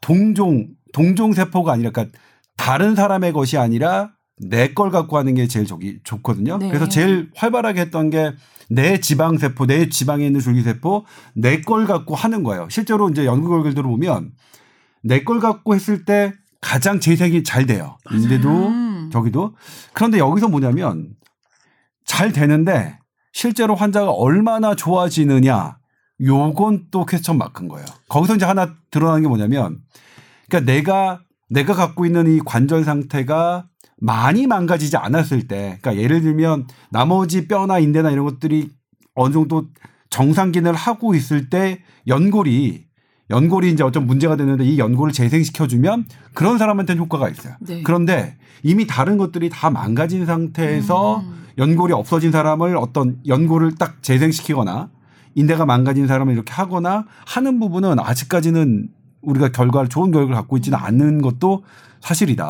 동종 0.00 0.68
동종 0.92 1.32
세포가 1.32 1.72
아니라 1.72 1.90
그러니까 1.90 2.18
다른 2.56 2.94
사람의 2.94 3.32
것이 3.32 3.56
아니라 3.58 4.10
내 4.38 4.72
걸 4.74 4.90
갖고 4.90 5.18
하는 5.18 5.34
게 5.34 5.46
제일 5.46 5.66
저기 5.66 6.00
좋거든요. 6.02 6.58
네. 6.58 6.68
그래서 6.68 6.88
제일 6.88 7.30
활발하게 7.36 7.80
했던 7.82 8.10
게 8.10 8.32
내 8.72 9.00
지방 9.00 9.36
세포, 9.36 9.66
내 9.66 9.88
지방에 9.88 10.24
있는 10.24 10.40
줄기 10.40 10.62
세포 10.62 11.04
내 11.34 11.60
걸 11.62 11.86
갖고 11.86 12.14
하는 12.14 12.44
거예요. 12.44 12.68
실제로 12.70 13.08
이제 13.10 13.24
연구 13.26 13.48
결과들을 13.48 13.82
보면 13.82 14.30
내 15.02 15.24
걸 15.24 15.40
갖고 15.40 15.74
했을 15.74 16.04
때 16.04 16.32
가장 16.60 17.00
재생이 17.00 17.42
잘 17.42 17.66
돼요. 17.66 17.98
인데도 18.12 18.48
음. 18.48 19.10
저기도 19.12 19.56
그런데 19.92 20.18
여기서 20.18 20.48
뭐냐면 20.48 21.10
잘 22.04 22.30
되는데 22.32 22.96
실제로 23.32 23.74
환자가 23.74 24.12
얼마나 24.12 24.76
좋아지느냐 24.76 25.78
요건 26.24 26.86
또 26.90 27.06
퀘스천 27.06 27.38
마크인 27.38 27.68
거예요. 27.68 27.86
거기서 28.08 28.36
이제 28.36 28.44
하나 28.44 28.74
드러나는 28.90 29.22
게 29.22 29.28
뭐냐면 29.28 29.78
그러니까 30.48 30.72
내가 30.72 31.20
내가 31.48 31.74
갖고 31.74 32.06
있는 32.06 32.32
이 32.32 32.40
관절 32.44 32.84
상태가 32.84 33.66
많이 33.96 34.46
망가지지 34.46 34.96
않았을 34.96 35.48
때 35.48 35.78
그러니까 35.80 36.02
예를 36.02 36.22
들면 36.22 36.66
나머지 36.90 37.48
뼈나 37.48 37.78
인대나 37.78 38.10
이런 38.10 38.24
것들이 38.24 38.70
어느 39.14 39.32
정도 39.32 39.66
정상 40.08 40.52
기능을 40.52 40.74
하고 40.74 41.14
있을 41.14 41.50
때 41.50 41.80
연골이 42.06 42.86
연골이 43.30 43.70
이제 43.70 43.84
어떤 43.84 44.06
문제가 44.06 44.36
되는데 44.36 44.64
이 44.64 44.78
연골을 44.78 45.12
재생시켜 45.12 45.68
주면 45.68 46.04
그런 46.34 46.58
사람한테는 46.58 47.00
효과가 47.02 47.28
있어요. 47.28 47.54
네. 47.60 47.82
그런데 47.82 48.36
이미 48.62 48.86
다른 48.86 49.18
것들이 49.18 49.48
다 49.50 49.70
망가진 49.70 50.26
상태에서 50.26 51.20
음. 51.20 51.44
연골이 51.58 51.92
없어진 51.92 52.32
사람을 52.32 52.76
어떤 52.76 53.18
연골을 53.26 53.76
딱 53.76 54.02
재생시키거나 54.02 54.90
인대가 55.34 55.64
망가진 55.66 56.06
사람을 56.06 56.32
이렇게 56.32 56.52
하거나 56.52 57.06
하는 57.26 57.60
부분은 57.60 57.98
아직까지는 58.00 58.88
우리가 59.22 59.52
결과를 59.52 59.88
좋은 59.88 60.10
결과를 60.10 60.34
갖고 60.34 60.56
있지는 60.56 60.78
않는 60.78 61.22
것도 61.22 61.64
사실이다. 62.00 62.48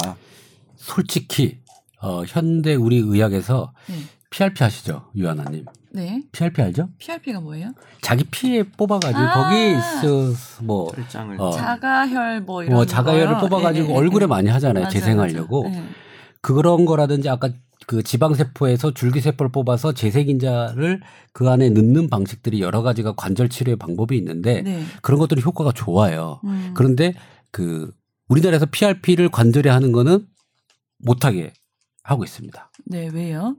솔직히 0.77 1.59
어, 2.01 2.23
현대 2.27 2.75
우리 2.75 2.97
의학에서 2.99 3.73
네. 3.89 3.97
PRP 4.31 4.65
아시죠? 4.65 5.11
유하나님. 5.17 5.65
네. 5.93 6.23
PRP 6.33 6.63
알죠? 6.63 6.89
PRP가 6.99 7.41
뭐예요? 7.41 7.73
자기 8.01 8.25
피에 8.25 8.63
뽑아가지고 8.63 9.19
아. 9.19 9.33
거기 9.35 9.73
있어 9.73 10.63
뭐 10.63 10.89
혈장을 10.95 11.41
어. 11.41 11.51
자가혈 11.51 12.43
뭐 12.43 12.63
이런 12.63 12.75
뭐 12.77 12.87
자가혈을 12.87 13.39
거요? 13.39 13.41
뽑아가지고 13.41 13.89
네, 13.89 13.93
네, 13.93 13.99
얼굴에 13.99 14.21
네. 14.21 14.27
많이 14.29 14.49
하잖아요. 14.49 14.85
맞아요, 14.85 14.93
재생하려고. 14.93 15.65
맞아요. 15.65 15.83
네. 15.83 15.89
그런 16.41 16.87
거라든지 16.87 17.29
아까 17.29 17.51
그 17.91 18.05
지방세포에서 18.05 18.95
줄기세포를 18.95 19.51
뽑아서 19.51 19.91
재생인자를 19.91 21.01
그 21.33 21.51
안에 21.51 21.71
넣는 21.71 22.09
방식들이 22.09 22.61
여러 22.61 22.83
가지가 22.83 23.15
관절 23.17 23.49
치료의 23.49 23.79
방법이 23.79 24.17
있는데 24.17 24.63
네. 24.63 24.85
그런 25.03 25.19
것들이 25.19 25.43
효과가 25.43 25.73
좋아요. 25.73 26.41
음. 26.45 26.71
그런데 26.77 27.15
그 27.51 27.91
우리나라에서 28.29 28.67
PRP를 28.67 29.29
관절에 29.29 29.71
하는 29.71 29.91
거는 29.91 30.25
못하게 30.99 31.53
하고 32.05 32.23
있습니다. 32.23 32.71
네, 32.87 33.11
왜요? 33.13 33.57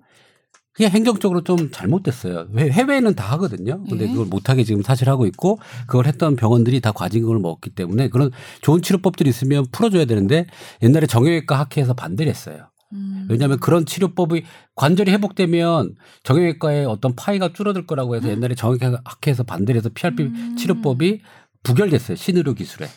그게 0.72 0.88
행정적으로 0.88 1.44
좀 1.44 1.70
잘못됐어요. 1.70 2.48
해- 2.58 2.70
해외에는 2.72 3.14
다 3.16 3.34
하거든요. 3.34 3.84
근데 3.90 4.06
네. 4.06 4.12
그걸 4.14 4.28
못하게 4.28 4.64
지금 4.64 4.82
사실 4.82 5.10
하고 5.10 5.26
있고 5.26 5.60
그걸 5.88 6.06
했던 6.06 6.38
병원들이 6.38 6.80
다 6.80 6.94
과징금을 6.94 7.40
먹었기 7.40 7.72
때문에 7.72 8.08
그런 8.08 8.32
좋은 8.62 8.82
치료법들이 8.82 9.30
있으면 9.30 9.66
풀어줘야 9.74 10.06
되는데 10.06 10.46
옛날에 10.82 11.06
정형외과 11.06 11.60
학회에서 11.60 11.94
반대를 11.96 12.30
했어요. 12.30 12.70
음. 12.94 13.28
왜냐하면 13.30 13.60
그런 13.60 13.86
치료법이 13.86 14.44
관절이 14.76 15.12
회복되면 15.12 15.96
정형외과의 16.24 16.86
어떤 16.86 17.16
파이가 17.16 17.54
줄어들 17.54 17.86
거라고 17.86 18.16
해서 18.16 18.30
옛날에 18.30 18.56
정형외과 18.56 19.02
학회에서 19.06 19.44
반대를 19.44 19.80
해서 19.80 19.90
PRP 19.94 20.24
음. 20.24 20.56
치료법이 20.58 21.22
부결됐어요. 21.64 22.18
신의료 22.18 22.54
기술에. 22.54 22.88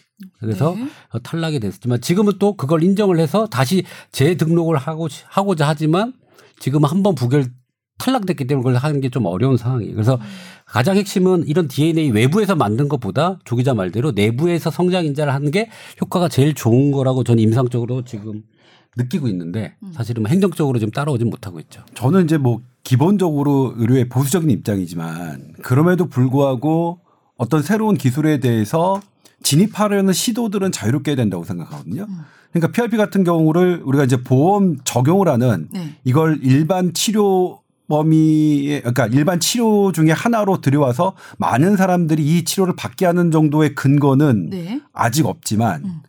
그래서 0.41 0.75
네. 0.75 0.89
어, 1.11 1.19
탈락이 1.19 1.61
됐지만 1.61 2.01
지금은 2.01 2.35
또 2.39 2.57
그걸 2.57 2.83
인정을 2.83 3.19
해서 3.19 3.47
다시 3.47 3.85
재등록을 4.13 4.77
하고 4.77 5.09
하고자 5.27 5.69
하지만 5.69 6.15
지금은 6.61 6.89
한번 6.89 7.15
부결 7.15 7.47
탈락됐기 7.99 8.47
때문에 8.47 8.63
그걸 8.63 8.77
하는 8.77 9.01
게 9.01 9.09
좀 9.09 9.27
어려운 9.27 9.57
상황이에요. 9.57 9.95
그래서 9.95 10.19
가장 10.67 10.97
핵심은 10.97 11.47
이런 11.47 11.69
DNA 11.69 12.11
외부에서 12.11 12.57
만든 12.57 12.89
것보다 12.89 13.39
조 13.45 13.55
기자 13.55 13.75
말대로 13.75 14.13
내부에서 14.13 14.71
성장 14.71 15.05
인자를 15.05 15.33
하는 15.33 15.51
게 15.51 15.69
효과가 16.01 16.29
제일 16.29 16.55
좋은 16.55 16.91
거라고 16.91 17.23
저는 17.23 17.43
임상적으로 17.43 18.03
지금 18.05 18.43
느끼고 18.97 19.29
있는데 19.29 19.75
사실은 19.93 20.23
뭐 20.23 20.31
행정적으로 20.31 20.79
지금 20.79 20.91
따라오지 20.91 21.25
못하고 21.25 21.61
있죠. 21.61 21.83
저는 21.95 22.25
이제 22.25 22.39
뭐 22.39 22.63
기본적으로 22.83 23.75
의료의 23.77 24.09
보수적인 24.09 24.51
입장이지만 24.51 25.55
그럼에도 25.63 26.07
불구하고 26.07 27.01
어떤 27.37 27.63
새로운 27.63 27.97
기술에 27.97 28.39
대해서 28.41 29.01
진입하려는 29.43 30.13
시도들은 30.13 30.73
자유롭게 30.73 31.13
해야 31.13 31.17
된다고 31.17 31.45
생각하거든요. 31.45 32.07
그러니까 32.53 32.73
PRP 32.73 32.97
같은 32.97 33.25
경우를 33.25 33.83
우리가 33.85 34.05
이제 34.05 34.23
보험 34.23 34.79
적용을 34.85 35.29
하는 35.29 35.69
네. 35.73 35.97
이걸 36.05 36.39
일반 36.43 36.95
치료 36.95 37.61
범위에 37.89 38.81
그러니까 38.81 39.07
일반 39.09 39.41
치료 39.41 39.93
중에 39.93 40.13
하나로 40.13 40.61
들여와서 40.61 41.15
많은 41.37 41.77
사람들이 41.77 42.25
이 42.25 42.45
치료를 42.45 42.77
받게 42.77 43.05
하는 43.07 43.31
정도의 43.31 43.75
근거는 43.75 44.51
네. 44.51 44.81
아직 44.93 45.27
없지만 45.27 45.85
음. 45.85 46.01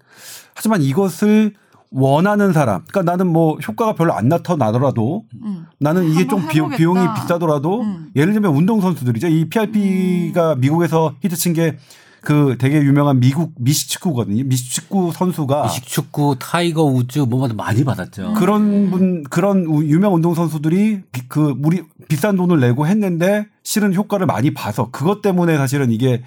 하지만 0.54 0.82
이것을 0.82 1.54
원하는 1.98 2.52
사람 2.54 2.84
그러니까 2.92 3.10
나는 3.12 3.28
뭐 3.32 3.56
효과가 3.66 3.94
별로 3.96 4.14
안 4.14 4.28
나타나더라도 4.28 5.24
음. 5.44 5.66
나는 5.80 6.10
이게 6.12 6.28
좀 6.28 6.46
비, 6.48 6.58
해보겠다. 6.58 6.78
비용이 6.78 7.00
비싸더라도 7.16 7.82
음. 7.82 8.10
예를 8.16 8.34
들면 8.34 8.54
운동 8.54 8.82
선수들이죠. 8.82 9.28
이 9.28 9.48
PRP가 9.50 10.56
미국에서 10.56 11.16
히트친 11.22 11.54
게 11.54 11.78
그 12.25 12.56
되게 12.58 12.78
유명한 12.82 13.20
미국 13.20 13.52
미식축구거든요. 13.60 14.46
미식축구 14.46 15.12
선수가 15.14 15.62
미식축구, 15.62 16.38
타이거 16.40 16.82
우즈 16.84 17.20
뭐 17.20 17.48
많이 17.50 17.84
받았죠. 17.84 18.34
그런 18.34 18.90
분 18.90 19.24
그런 19.30 19.68
우- 19.68 19.84
유명 19.86 20.16
운동 20.16 20.34
선수들이 20.34 21.04
비- 21.12 21.28
그 21.30 21.54
우리 21.64 21.84
비싼 22.10 22.36
돈을 22.36 22.60
내고 22.60 22.88
했는데 22.88 23.46
실은 23.62 23.94
효과를 23.94 24.25
많이 24.25 24.56
봐서 24.56 24.90
그것 24.90 25.22
때문에 25.22 25.56
사실은 25.58 25.92
이게 25.92 26.24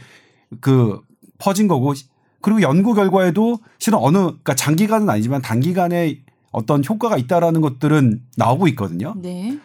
그 0.60 1.00
퍼진 1.38 1.66
거고 1.66 1.94
그리고 2.40 2.62
연구 2.62 2.94
결과에도 2.94 3.58
실은 3.78 3.98
어느 3.98 4.18
그러니까 4.18 4.54
장기간은 4.54 5.08
아니지만 5.10 5.42
단기간에 5.42 6.20
어떤 6.50 6.84
효과가 6.84 7.16
있다라는 7.18 7.60
것들은 7.60 8.22
나오고 8.36 8.68
있거든요. 8.68 9.14
네. 9.16 9.58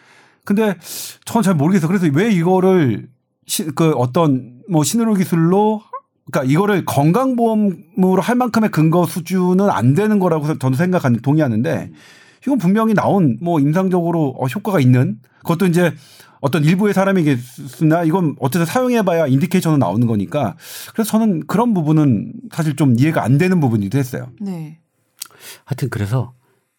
근데 0.44 0.76
저는 1.24 1.42
잘 1.42 1.54
모르겠어요. 1.54 1.88
그래서 1.88 2.06
왜 2.12 2.30
이거를 2.30 3.08
시, 3.46 3.64
그 3.64 3.92
어떤 3.92 4.60
뭐 4.68 4.84
신의료 4.84 5.14
기술로 5.14 5.82
그러니까 6.30 6.50
이거를 6.50 6.84
건강보험으로 6.84 8.20
할 8.20 8.34
만큼의 8.36 8.70
근거 8.70 9.06
수준은 9.06 9.68
안 9.70 9.94
되는 9.94 10.18
거라고 10.18 10.58
저는 10.58 10.76
생각하는 10.76 11.20
동의하는데 11.20 11.90
이건 12.46 12.58
분명히 12.58 12.94
나온 12.94 13.38
뭐 13.40 13.60
임상적으로 13.60 14.34
어, 14.38 14.46
효과가 14.46 14.80
있는 14.80 15.18
그것도 15.38 15.66
이제 15.66 15.94
어떤 16.44 16.62
일부의 16.62 16.92
사람이겠으나 16.92 18.04
이건 18.04 18.36
어쨌든 18.38 18.66
사용해봐야 18.66 19.28
인디케이션은 19.28 19.78
나오는 19.78 20.06
거니까 20.06 20.56
그래서 20.92 21.10
저는 21.12 21.46
그런 21.46 21.72
부분은 21.72 22.34
사실 22.52 22.76
좀 22.76 22.98
이해가 22.98 23.24
안 23.24 23.38
되는 23.38 23.60
부분이기도 23.60 23.96
했어요. 23.96 24.28
네. 24.42 24.78
하여튼 25.64 25.88
그래서 25.88 26.34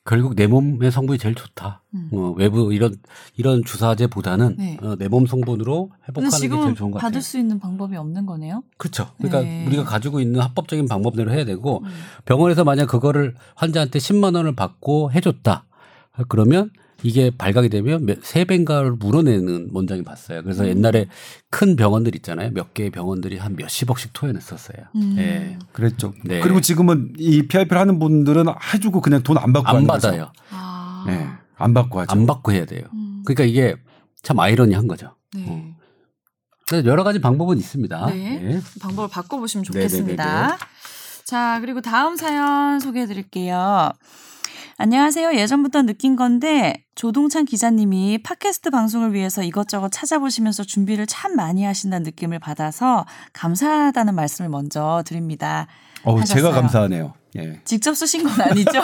결국 0.07 0.35
내 0.35 0.45
몸의 0.45 0.91
성분이 0.91 1.17
제일 1.17 1.33
좋다. 1.33 1.81
음. 1.95 2.09
어, 2.13 2.35
외부 2.37 2.71
이런 2.71 2.95
이런 3.37 3.63
주사제보다는 3.65 4.55
네. 4.55 4.77
어, 4.83 4.95
내몸 4.99 5.25
성분으로 5.25 5.89
회복하는 6.07 6.29
게 6.29 6.47
제일 6.47 6.49
좋은 6.75 6.91
것 6.91 6.99
같아요. 6.99 6.99
받을 6.99 7.23
수 7.23 7.39
있는 7.39 7.57
방법이 7.57 7.97
없는 7.97 8.27
거네요. 8.27 8.63
그렇죠. 8.77 9.09
그러니까 9.17 9.41
네. 9.41 9.65
우리가 9.65 9.83
가지고 9.83 10.19
있는 10.19 10.41
합법적인 10.41 10.87
방법대로 10.87 11.31
해야 11.31 11.43
되고 11.43 11.81
음. 11.83 11.89
병원에서 12.25 12.63
만약 12.63 12.85
그거를 12.85 13.33
환자한테 13.55 13.97
10만 13.97 14.35
원을 14.35 14.55
받고 14.55 15.11
해줬다. 15.11 15.65
그러면 16.27 16.69
이게 17.03 17.29
발각이 17.35 17.69
되면 17.69 18.05
몇- 18.05 18.23
세 18.23 18.45
배인가를 18.45 18.91
물어내는 18.93 19.69
원장이 19.73 20.03
봤어요. 20.03 20.41
그래서 20.43 20.63
음. 20.63 20.69
옛날에 20.69 21.07
큰 21.49 21.75
병원들 21.75 22.15
있잖아요. 22.15 22.51
몇 22.53 22.73
개의 22.73 22.89
병원들이 22.89 23.37
한 23.37 23.55
몇십억씩 23.55 24.11
토해냈었어요. 24.13 24.77
음. 24.95 25.15
예. 25.17 25.59
그랬죠. 25.73 26.13
네. 26.23 26.39
그리고 26.39 26.61
지금은 26.61 27.13
이 27.17 27.43
PIP를 27.47 27.77
하는 27.79 27.99
분들은 27.99 28.45
해주고 28.73 29.01
그냥 29.01 29.21
돈 29.23 29.37
안 29.37 29.53
받고 29.53 29.69
안. 29.69 29.85
받아요. 29.87 30.31
아. 30.51 31.03
네. 31.07 31.27
안 31.57 31.73
받고 31.73 31.99
하죠. 32.01 32.11
안 32.11 32.25
받고 32.25 32.51
해야 32.53 32.65
돼요. 32.65 32.83
음. 32.93 33.21
그러니까 33.25 33.43
이게 33.43 33.75
참 34.23 34.39
아이러니한 34.39 34.87
거죠. 34.87 35.15
네. 35.35 35.45
어. 35.47 35.75
그래서 36.67 36.87
여러 36.87 37.03
가지 37.03 37.19
방법은 37.21 37.57
있습니다. 37.57 38.07
네. 38.07 38.41
예. 38.55 38.61
방법을 38.81 39.09
바꿔보시면 39.09 39.65
네네네네. 39.71 39.87
좋겠습니다. 39.89 40.57
자, 41.25 41.59
그리고 41.61 41.81
다음 41.81 42.15
사연 42.15 42.79
소개해 42.79 43.05
드릴게요. 43.05 43.91
안녕하세요. 44.77 45.35
예전부터 45.35 45.83
느낀 45.83 46.17
건데 46.17 46.83
조동찬 46.95 47.45
기자님이 47.45 48.19
팟캐스트 48.23 48.71
방송을 48.71 49.13
위해서 49.13 49.41
이것저것 49.41 49.89
찾아보시면서 49.89 50.65
준비를 50.65 51.07
참 51.07 51.33
많이 51.35 51.63
하신다는 51.63 52.03
느낌을 52.03 52.39
받아서 52.39 53.05
감사하다는 53.31 54.15
말씀을 54.15 54.49
먼저 54.49 55.01
드립니다. 55.05 55.67
어, 56.03 56.21
제가. 56.23 56.51
감사하네요. 56.51 57.13
예. 57.37 57.61
직접 57.63 57.93
쓰신 57.95 58.23
건 58.23 58.41
아니죠? 58.41 58.81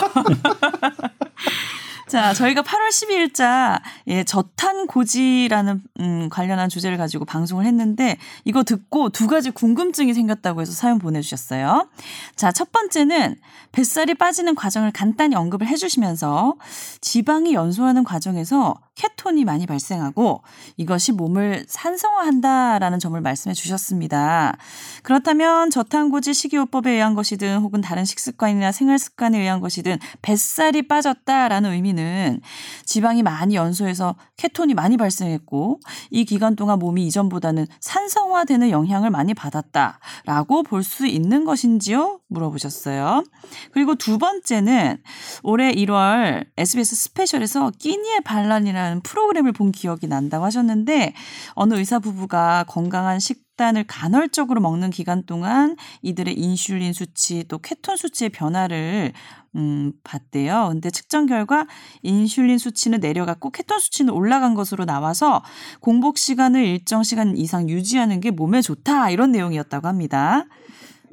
자, 2.08 2.34
저희가 2.34 2.62
8월 2.62 2.88
12일자 2.88 3.80
예, 4.08 4.24
저탄 4.24 4.86
고지라는 4.86 5.82
음, 6.00 6.28
관련한 6.30 6.68
주제를 6.68 6.98
가지고 6.98 7.24
방송을 7.24 7.64
했는데 7.64 8.16
이거 8.44 8.62
듣고 8.62 9.10
두 9.10 9.26
가지 9.26 9.50
궁금증이 9.50 10.12
생겼다고 10.14 10.60
해서 10.60 10.72
사연 10.72 10.98
보내주셨어요. 10.98 11.88
자, 12.36 12.52
첫 12.52 12.72
번째는 12.72 13.36
뱃살이 13.72 14.14
빠지는 14.14 14.54
과정을 14.54 14.90
간단히 14.92 15.34
언급을 15.36 15.66
해주시면서 15.66 16.54
지방이 17.00 17.54
연소하는 17.54 18.04
과정에서 18.04 18.74
케톤이 18.94 19.44
많이 19.44 19.66
발생하고 19.66 20.42
이것이 20.76 21.12
몸을 21.12 21.64
산성화한다라는 21.66 22.98
점을 22.98 23.18
말씀해 23.20 23.54
주셨습니다. 23.54 24.56
그렇다면 25.02 25.70
저탄고지 25.70 26.34
식이요법에 26.34 26.90
의한 26.90 27.14
것이든 27.14 27.58
혹은 27.60 27.80
다른 27.80 28.04
식습관이나 28.04 28.70
생활습관에 28.70 29.40
의한 29.40 29.60
것이든 29.60 29.98
뱃살이 30.20 30.88
빠졌다라는 30.88 31.72
의미는 31.72 32.40
지방이 32.84 33.22
많이 33.22 33.54
연소해서 33.54 34.14
케톤이 34.36 34.74
많이 34.74 34.96
발생했고 34.96 35.80
이 36.10 36.24
기간 36.24 36.54
동안 36.54 36.78
몸이 36.78 37.06
이전보다는 37.06 37.66
산성화되는 37.80 38.70
영향을 38.70 39.10
많이 39.10 39.32
받았다라고 39.34 40.62
볼 40.64 40.82
수 40.82 41.06
있는 41.06 41.44
것인지요? 41.44 42.20
물어보셨어요. 42.28 43.24
그리고 43.72 43.94
두 43.94 44.18
번째는 44.18 44.98
올해 45.42 45.72
1월 45.72 46.44
SBS 46.56 46.96
스페셜에서 46.96 47.70
끼니의 47.78 48.20
반란이라는 48.22 48.81
프로그램을 49.02 49.52
본 49.52 49.72
기억이 49.72 50.06
난다고 50.06 50.44
하셨는데 50.44 51.14
어느 51.54 51.74
의사 51.74 51.98
부부가 51.98 52.64
건강한 52.68 53.18
식단을 53.18 53.84
간헐적으로 53.86 54.60
먹는 54.60 54.90
기간 54.90 55.24
동안 55.24 55.76
이들의 56.02 56.38
인슐린 56.38 56.92
수치 56.92 57.44
또 57.48 57.58
케톤 57.58 57.96
수치의 57.96 58.30
변화를 58.30 59.12
음, 59.54 59.92
봤대요. 60.02 60.68
근데 60.70 60.90
측정 60.90 61.26
결과 61.26 61.66
인슐린 62.02 62.58
수치는 62.58 63.00
내려갔고 63.00 63.50
케톤 63.50 63.80
수치는 63.80 64.12
올라간 64.12 64.54
것으로 64.54 64.84
나와서 64.84 65.42
공복 65.80 66.18
시간을 66.18 66.64
일정 66.64 67.02
시간 67.02 67.36
이상 67.36 67.68
유지하는 67.68 68.20
게 68.20 68.30
몸에 68.30 68.62
좋다 68.62 69.10
이런 69.10 69.32
내용이었다고 69.32 69.88
합니다. 69.88 70.46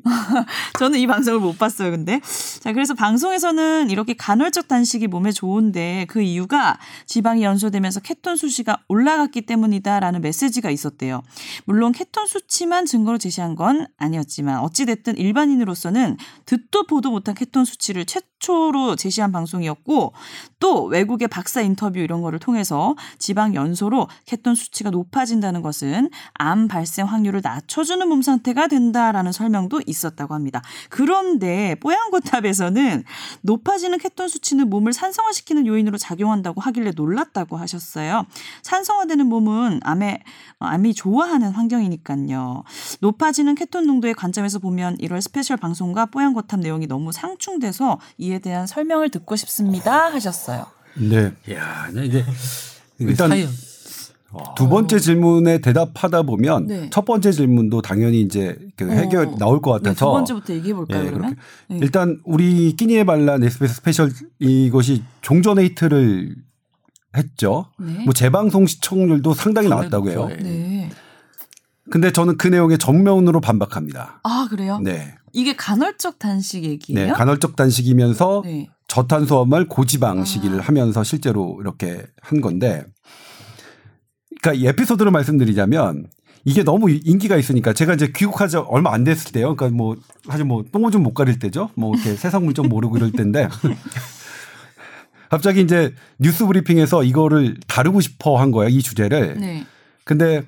저는 0.79 0.99
이 0.99 1.07
방송을 1.07 1.39
못 1.39 1.57
봤어요, 1.57 1.91
근데. 1.91 2.21
자, 2.59 2.73
그래서 2.73 2.93
방송에서는 2.93 3.89
이렇게 3.89 4.13
간헐적 4.13 4.67
단식이 4.67 5.07
몸에 5.07 5.31
좋은데 5.31 6.05
그 6.09 6.21
이유가 6.21 6.77
지방이 7.05 7.43
연소되면서 7.43 7.99
케톤 8.01 8.35
수치가 8.35 8.77
올라갔기 8.87 9.41
때문이다라는 9.41 10.21
메시지가 10.21 10.69
있었대요. 10.69 11.21
물론 11.65 11.91
케톤 11.91 12.27
수치만 12.27 12.85
증거로 12.85 13.17
제시한 13.17 13.55
건 13.55 13.87
아니었지만 13.97 14.59
어찌됐든 14.59 15.17
일반인으로서는 15.17 16.17
듣도 16.45 16.85
보도 16.87 17.11
못한 17.11 17.35
케톤 17.35 17.65
수치를 17.65 18.05
최초로 18.05 18.95
제시한 18.95 19.31
방송이었고 19.31 20.13
또 20.59 20.83
외국의 20.85 21.27
박사 21.27 21.61
인터뷰 21.61 21.99
이런 21.99 22.21
거를 22.21 22.39
통해서 22.39 22.95
지방 23.17 23.55
연소로 23.55 24.07
케톤 24.25 24.55
수치가 24.55 24.89
높아진다는 24.89 25.61
것은 25.61 26.09
암 26.33 26.67
발생 26.67 27.05
확률을 27.05 27.41
낮춰주는 27.43 28.07
몸 28.07 28.21
상태가 28.21 28.67
된다라는 28.67 29.31
설명도 29.31 29.81
있었다고 29.89 30.33
합니다. 30.33 30.61
그런데 30.89 31.75
뽀얀거탑에서는 31.81 33.03
높아지는 33.41 33.97
케톤 33.97 34.27
수치는 34.27 34.69
몸을 34.69 34.93
산성화시키는 34.93 35.67
요인으로 35.67 35.97
작용한다고 35.97 36.61
하길래 36.61 36.91
놀랐다고 36.95 37.57
하셨어요. 37.57 38.25
산성화되는 38.63 39.25
몸은 39.25 39.79
암에 39.83 40.21
암이 40.59 40.93
좋아하는 40.93 41.51
환경이니까요. 41.51 42.63
높아지는 43.01 43.55
케톤 43.55 43.85
농도의 43.85 44.13
관점에서 44.13 44.59
보면 44.59 44.97
1월 44.97 45.21
스페셜 45.21 45.57
방송과 45.57 46.07
뽀얀거탑 46.07 46.59
내용이 46.59 46.87
너무 46.87 47.11
상충돼서 47.11 47.99
이에 48.17 48.39
대한 48.39 48.67
설명을 48.67 49.09
듣고 49.09 49.35
싶습니다 49.35 50.05
하셨어요. 50.13 50.65
네. 50.95 51.33
야, 51.53 51.89
나 51.93 52.01
이제 52.03 52.25
일단 52.99 53.29
사이- 53.29 53.47
두 54.55 54.69
번째 54.69 54.99
질문에 54.99 55.59
대답하다 55.59 56.23
보면 56.23 56.67
네. 56.67 56.89
첫 56.91 57.05
번째 57.05 57.31
질문도 57.31 57.81
당연히 57.81 58.21
이제 58.21 58.57
그 58.75 58.89
해결 58.89 59.27
어. 59.27 59.35
나올 59.37 59.61
것 59.61 59.81
네, 59.81 59.89
같아서 59.89 60.05
두 60.05 60.11
번째부터 60.11 60.53
얘기해 60.53 60.73
볼까요, 60.73 61.05
예, 61.05 61.09
그러면? 61.09 61.35
네. 61.67 61.79
일단 61.81 62.19
우리 62.25 62.75
끼니의 62.75 63.03
반란 63.05 63.43
SBS 63.43 63.75
스페셜 63.75 64.11
이것이 64.39 65.03
공전의 65.21 65.59
히트를 65.59 66.35
했죠. 67.17 67.65
네. 67.79 68.03
뭐 68.05 68.13
재방송 68.13 68.67
시청률도 68.67 69.33
상당히 69.33 69.67
나왔다고 69.67 70.09
해요. 70.11 70.27
네. 70.29 70.37
네. 70.37 70.89
근데 71.89 72.11
저는 72.11 72.37
그 72.37 72.47
내용에 72.47 72.77
정면으로 72.77 73.41
반박합니다. 73.41 74.21
아, 74.23 74.47
그래요? 74.49 74.79
네. 74.79 75.15
이게 75.33 75.55
간헐적 75.55 76.19
단식 76.19 76.63
얘기예요? 76.63 77.07
네. 77.07 77.11
간헐적 77.11 77.55
단식이면서 77.55 78.43
네. 78.45 78.69
저탄수화물 78.87 79.67
고지방 79.67 80.25
식이를 80.25 80.59
아. 80.59 80.63
하면서 80.63 81.03
실제로 81.03 81.57
이렇게 81.61 82.05
한 82.21 82.41
건데 82.41 82.85
그러니까 84.41 84.53
이 84.63 84.67
에피소드를 84.67 85.11
말씀드리자면 85.11 86.07
이게 86.45 86.63
너무 86.63 86.89
인기가 86.89 87.35
있으니까 87.37 87.73
제가 87.73 87.93
이제 87.95 88.11
귀국하지 88.15 88.57
얼마 88.57 88.93
안 88.93 89.03
됐을 89.03 89.31
때요. 89.31 89.55
그러니까 89.55 89.75
뭐 89.75 89.97
사실 90.27 90.45
뭐 90.45 90.63
똥오줌 90.71 91.03
못 91.03 91.13
가릴 91.13 91.37
때죠. 91.39 91.69
뭐 91.75 91.93
이렇게 91.93 92.15
세상 92.15 92.45
물정 92.45 92.69
모르고 92.69 92.97
이럴 92.97 93.11
때인데 93.11 93.49
갑자기 95.29 95.61
이제 95.61 95.93
뉴스 96.17 96.45
브리핑에서 96.45 97.03
이거를 97.03 97.57
다루고 97.67 98.01
싶어 98.01 98.37
한 98.39 98.51
거예요. 98.51 98.69
이 98.69 98.81
주제를. 98.81 99.37
네. 99.39 99.65
근데 100.03 100.43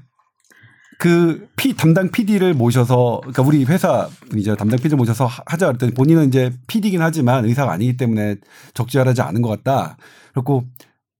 그 0.97 1.47
피, 1.55 1.75
담당 1.75 2.09
PD를 2.09 2.53
모셔서 2.53 3.19
그러니까 3.21 3.43
우리 3.43 3.63
회사 3.65 4.07
분이죠. 4.29 4.55
담당 4.55 4.77
PD를 4.77 4.97
모셔서 4.97 5.25
하- 5.25 5.43
하자 5.45 5.67
그랬더니 5.67 5.93
본인은 5.93 6.27
이제 6.29 6.51
PD긴 6.67 7.01
하지만 7.01 7.45
의사가 7.45 7.71
아니기 7.71 7.97
때문에 7.97 8.37
적절하지 8.73 9.21
않은 9.21 9.41
것 9.41 9.49
같다. 9.49 9.97
그리고 10.33 10.63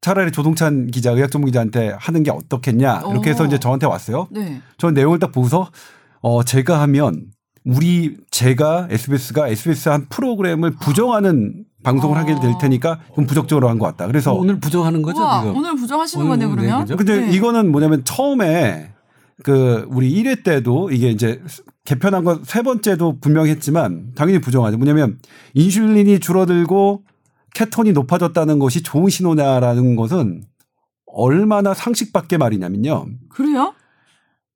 차라리 0.01 0.31
조동찬 0.31 0.87
기자, 0.87 1.11
의학 1.11 1.29
전문 1.31 1.47
기자한테 1.47 1.95
하는 1.99 2.23
게 2.23 2.31
어떻겠냐. 2.31 3.03
이렇게 3.11 3.29
해서 3.29 3.43
오. 3.43 3.47
이제 3.47 3.59
저한테 3.59 3.85
왔어요. 3.85 4.27
네. 4.31 4.59
저는 4.77 4.95
내용을 4.95 5.19
딱 5.19 5.31
보고서 5.31 5.69
어 6.21 6.43
제가 6.43 6.81
하면 6.81 7.25
우리 7.65 8.17
제가 8.31 8.87
SBS가 8.89 9.47
SBS 9.49 9.89
한 9.89 10.07
프로그램을 10.09 10.71
부정하는 10.79 11.65
방송을 11.83 12.17
하게 12.17 12.33
될 12.39 12.53
테니까 12.59 12.99
좀 13.15 13.27
부적절로 13.27 13.69
한 13.69 13.77
것 13.77 13.85
같다. 13.85 14.07
그래서 14.07 14.33
오늘 14.33 14.59
부정하는 14.59 15.01
거죠 15.03 15.21
와, 15.21 15.41
지금. 15.41 15.55
오늘 15.57 15.75
부정하시는 15.75 16.25
오늘 16.25 16.37
거네요, 16.37 16.49
네, 16.49 16.55
그러면? 16.55 16.81
그죠? 16.81 16.97
근데 16.97 17.25
네. 17.27 17.31
이거는 17.31 17.71
뭐냐면 17.71 18.03
처음에 18.03 18.91
그 19.43 19.85
우리 19.89 20.11
1회 20.13 20.43
때도 20.43 20.89
이게 20.91 21.09
이제 21.09 21.41
개편한 21.85 22.23
건 22.23 22.41
세 22.45 22.61
번째도 22.63 23.19
분명히 23.19 23.49
했지만 23.51 24.11
당연히 24.15 24.39
부정하죠. 24.41 24.77
뭐냐면 24.77 25.17
인슐린이 25.53 26.19
줄어들고 26.19 27.03
케톤이 27.53 27.91
높아졌다는 27.93 28.59
것이 28.59 28.81
좋은 28.83 29.09
신호냐라는 29.09 29.95
것은 29.95 30.43
얼마나 31.05 31.73
상식 31.73 32.13
밖의 32.13 32.39
말이냐면요. 32.39 33.07
그래요? 33.29 33.73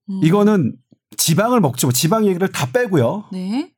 음. 0.09 0.21
이거는 0.23 0.75
지방을 1.17 1.59
먹지 1.59 1.85
뭐 1.85 1.93
지방 1.93 2.25
얘기를 2.25 2.47
다 2.49 2.67
빼고요. 2.71 3.25
네. 3.31 3.71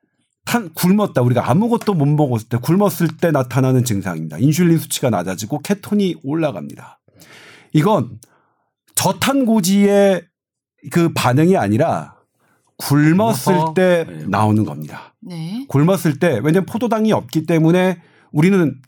탄 0.46 0.70
굶었다 0.74 1.22
우리가 1.22 1.50
아무것도 1.50 1.94
못 1.94 2.06
먹었을 2.06 2.48
때 2.48 2.58
굶었을 2.58 3.18
때 3.18 3.32
나타나는 3.32 3.84
증상입니다. 3.84 4.38
인슐린 4.38 4.78
수치가 4.78 5.10
낮아지고 5.10 5.60
케톤이 5.60 6.16
올라갑니다. 6.24 7.00
이건 7.74 8.20
저탄고지의 8.96 10.24
그 10.92 11.12
반응이 11.14 11.58
아니라 11.58 12.16
굶었을? 12.78 13.74
때 13.76 14.06
네. 14.08 14.26
나오는 14.28 14.64
겁니다. 14.64 15.16
네. 15.20 15.66
굶었을 15.68 16.20
때 16.20 16.40
왜냐면 16.44 16.66
포도당이 16.66 17.12
없기 17.12 17.46
때문에 17.46 18.02
우리는 18.32 18.80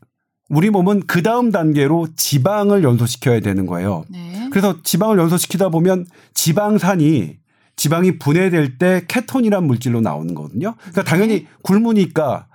우리 0.50 0.70
몸은 0.70 1.04
그 1.06 1.22
다음 1.22 1.52
단계로 1.52 2.08
지방을 2.16 2.84
연소시켜야 2.84 3.40
되는 3.40 3.66
거예요. 3.66 4.04
네. 4.10 4.50
그래서 4.52 4.82
지방을 4.84 5.18
연소시키다 5.20 5.70
보면 5.70 6.06
지방산이 6.34 7.38
지방이 7.76 8.18
분해될 8.18 8.78
때 8.78 9.06
케톤이란 9.08 9.66
물질로 9.66 10.02
나오는 10.02 10.34
거거든요. 10.34 10.76
그러니까 10.78 11.04
당연히 11.04 11.48
굶으니까 11.62 12.48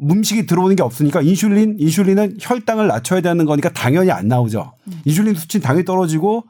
음식이 0.00 0.46
들어오는 0.46 0.74
게 0.74 0.82
없으니까 0.82 1.20
인슐린, 1.20 1.76
인슐린은 1.78 2.38
혈당을 2.40 2.88
낮춰야 2.88 3.20
되는 3.20 3.44
거니까 3.44 3.68
당연히 3.68 4.10
안 4.10 4.26
나오죠. 4.26 4.72
인슐린 5.04 5.34
수치는 5.34 5.62
당연히 5.62 5.84
떨어지고 5.84 6.44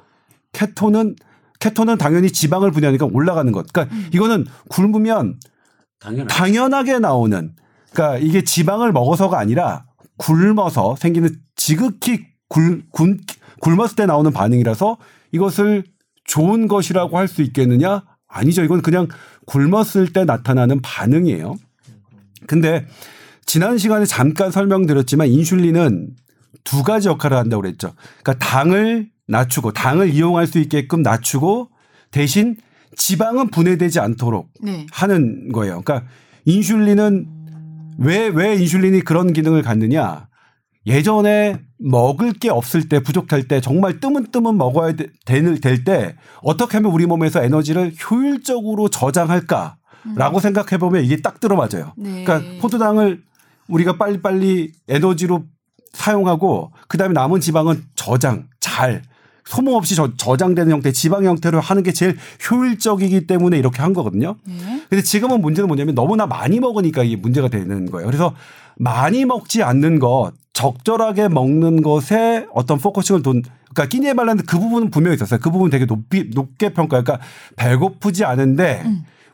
케톤은 0.52 1.16
케톤은 1.58 1.98
당연히 1.98 2.30
지방을 2.30 2.70
분해하니까 2.70 3.06
올라가는 3.12 3.50
것. 3.52 3.70
그러니까 3.72 3.94
이거는 4.12 4.46
굶으면 4.68 5.38
당연하게 6.28 6.98
나오는 7.00 7.54
그러니까 7.92 8.18
이게 8.18 8.42
지방을 8.42 8.92
먹어서가 8.92 9.38
아니라 9.38 9.84
굶어서 10.22 10.94
생기는 10.96 11.28
지극히 11.56 12.26
굶, 12.48 12.84
굶, 12.92 13.18
굶었을 13.60 13.96
때 13.96 14.06
나오는 14.06 14.30
반응이라서 14.30 14.98
이것을 15.32 15.84
좋은 16.24 16.68
것이라고 16.68 17.18
할 17.18 17.26
수 17.26 17.42
있겠느냐? 17.42 18.04
아니죠. 18.28 18.62
이건 18.62 18.82
그냥 18.82 19.08
굶었을 19.46 20.12
때 20.12 20.24
나타나는 20.24 20.80
반응이에요. 20.80 21.56
근데 22.46 22.86
지난 23.44 23.78
시간에 23.78 24.04
잠깐 24.06 24.50
설명드렸지만 24.50 25.28
인슐린은 25.28 26.10
두 26.64 26.82
가지 26.82 27.08
역할을 27.08 27.36
한다고 27.36 27.62
그랬죠. 27.62 27.92
그러니까 28.22 28.46
당을 28.46 29.10
낮추고 29.26 29.72
당을 29.72 30.10
이용할 30.10 30.46
수 30.46 30.58
있게끔 30.58 31.02
낮추고 31.02 31.70
대신 32.10 32.56
지방은 32.96 33.48
분해되지 33.48 33.98
않도록 34.00 34.50
네. 34.62 34.86
하는 34.92 35.50
거예요. 35.50 35.82
그러니까 35.82 36.06
인슐린은 36.44 37.41
왜, 37.98 38.28
왜 38.28 38.54
인슐린이 38.56 39.00
그런 39.02 39.32
기능을 39.32 39.62
갖느냐. 39.62 40.28
예전에 40.86 41.60
먹을 41.78 42.32
게 42.32 42.48
없을 42.50 42.88
때 42.88 43.00
부족할 43.00 43.46
때 43.46 43.60
정말 43.60 44.00
뜨문뜨문 44.00 44.56
먹어야 44.58 44.92
되- 44.94 45.06
될, 45.24 45.60
될때 45.60 46.16
어떻게 46.42 46.78
하면 46.78 46.90
우리 46.92 47.06
몸에서 47.06 47.42
에너지를 47.42 47.92
효율적으로 48.10 48.88
저장할까 48.88 49.76
라고 50.16 50.40
생각해 50.40 50.78
보면 50.78 51.04
이게 51.04 51.18
딱 51.18 51.38
들어맞아요. 51.38 51.92
네. 51.96 52.24
그러니까 52.24 52.60
포도당을 52.60 53.22
우리가 53.68 53.96
빨리빨리 53.96 54.72
에너지로 54.88 55.44
사용하고 55.92 56.72
그다음에 56.88 57.12
남은 57.12 57.40
지방은 57.40 57.84
저장 57.94 58.48
잘 58.58 59.02
소모 59.44 59.76
없이 59.76 59.94
저, 59.94 60.14
저장되는 60.16 60.72
형태 60.72 60.92
지방 60.92 61.24
형태로 61.24 61.60
하는 61.60 61.82
게 61.82 61.92
제일 61.92 62.16
효율적이기 62.50 63.26
때문에 63.26 63.58
이렇게 63.58 63.82
한 63.82 63.92
거거든요. 63.92 64.36
네. 64.44 64.82
근데 64.88 65.02
지금은 65.02 65.40
문제는 65.40 65.68
뭐냐면 65.68 65.94
너무나 65.94 66.26
많이 66.26 66.60
먹으니까 66.60 67.02
이게 67.02 67.16
문제가 67.16 67.48
되는 67.48 67.90
거예요. 67.90 68.06
그래서 68.06 68.34
많이 68.76 69.24
먹지 69.24 69.62
않는 69.62 69.98
것, 69.98 70.32
적절하게 70.52 71.28
먹는 71.28 71.82
것에 71.82 72.46
어떤 72.52 72.78
focusing을 72.78 73.22
둔, 73.22 73.42
그러니까 73.74 73.86
끼니의 73.86 74.14
반란인데 74.14 74.46
그 74.46 74.58
부분은 74.58 74.90
분명히 74.90 75.16
있었어요. 75.16 75.40
그 75.40 75.50
부분 75.50 75.70
되게 75.70 75.86
높이, 75.86 76.30
높게 76.32 76.70
평가. 76.70 77.02
그러니까 77.02 77.24
배고프지 77.56 78.24
않은데 78.24 78.84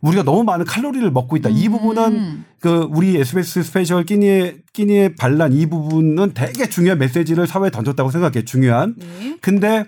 우리가 0.00 0.22
너무 0.22 0.44
많은 0.44 0.64
칼로리를 0.64 1.10
먹고 1.10 1.36
있다. 1.36 1.48
이 1.50 1.68
부분은 1.68 2.12
음. 2.12 2.44
그 2.60 2.88
우리 2.90 3.16
SBS 3.16 3.62
스페셜 3.64 4.04
끼니의 4.04 4.58
끼니의 4.72 5.14
반란 5.16 5.52
이 5.52 5.66
부분은 5.66 6.32
되게 6.34 6.68
중요한 6.68 6.98
메시지를 6.98 7.46
사회에 7.46 7.70
던졌다고 7.70 8.10
생각해요. 8.10 8.44
중요한. 8.44 8.94
네. 8.98 9.36
근데 9.40 9.84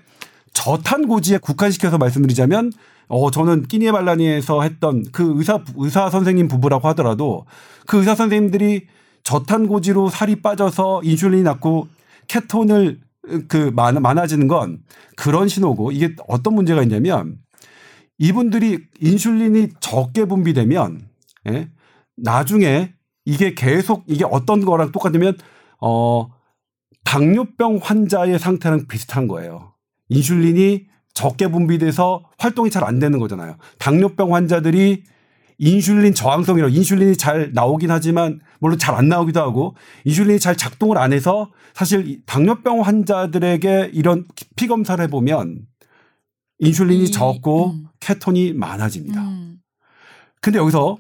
저탄고지에 0.53 1.39
국한시켜서 1.39 1.99
말씀드리자면 1.99 2.73
어 3.09 3.31
저는 3.31 3.65
끼니의 3.65 3.93
반란에서 3.93 4.63
했던 4.63 5.05
그 5.13 5.35
의사 5.37 5.61
의사 5.77 6.11
선생님 6.11 6.49
부부라고 6.49 6.89
하더라도 6.89 7.47
그 7.87 7.99
의사 7.99 8.15
선생님들이 8.15 8.87
저탄고지로 9.23 10.09
살이 10.09 10.37
빠져서 10.37 11.03
인슐린이 11.05 11.43
낮고 11.43 11.89
케톤을 12.29 13.01
그 13.49 13.71
많아, 13.75 14.01
많아지는 14.01 14.49
건 14.49 14.79
그런 15.17 15.49
신호고 15.49 15.93
이게 15.93 16.15
어떤 16.29 16.55
문제가 16.55 16.83
있냐면 16.83 17.37
이분들이 18.21 18.79
인슐린이 19.01 19.71
적게 19.81 20.27
분비되면 20.27 21.09
예? 21.49 21.71
나중에 22.17 22.93
이게 23.25 23.55
계속 23.55 24.05
이게 24.07 24.25
어떤 24.31 24.61
거랑 24.65 24.93
똑같으면 24.93 25.37
어 25.81 26.29
당뇨병 27.05 27.79
환자의 27.83 28.39
상태랑 28.39 28.87
비슷한 28.89 29.27
거예요. 29.27 29.73
인슐린이 30.11 30.87
적게 31.15 31.49
분비돼서 31.49 32.23
활동이 32.39 32.71
잘 32.71 32.85
안 32.85 32.99
되는 32.99 33.19
거잖아요. 33.19 33.57
당뇨병 33.79 34.35
환자들이 34.35 35.03
인슐린 35.57 36.15
저항성이라 36.15 36.69
인슐린이 36.69 37.17
잘 37.17 37.53
나오긴 37.55 37.91
하지만 37.91 38.41
물론 38.61 38.79
잘 38.79 38.95
안 38.95 39.09
나오기도 39.09 39.41
하고 39.41 39.77
인슐린이 40.05 40.39
잘 40.41 40.57
작동을 40.57 40.99
안 40.99 41.13
해서 41.15 41.51
사실 41.75 42.07
이 42.07 42.23
당뇨병 42.27 42.83
환자들에게 42.83 43.91
이런 43.95 44.27
피 44.57 44.67
검사를 44.67 45.03
해보면 45.03 45.61
인슐린이 46.59 47.05
이- 47.05 47.11
적고 47.11 47.71
음. 47.73 47.87
케톤이 48.01 48.55
많아집니다. 48.55 49.21
음. 49.21 49.59
근데 50.41 50.59
여기서 50.59 50.99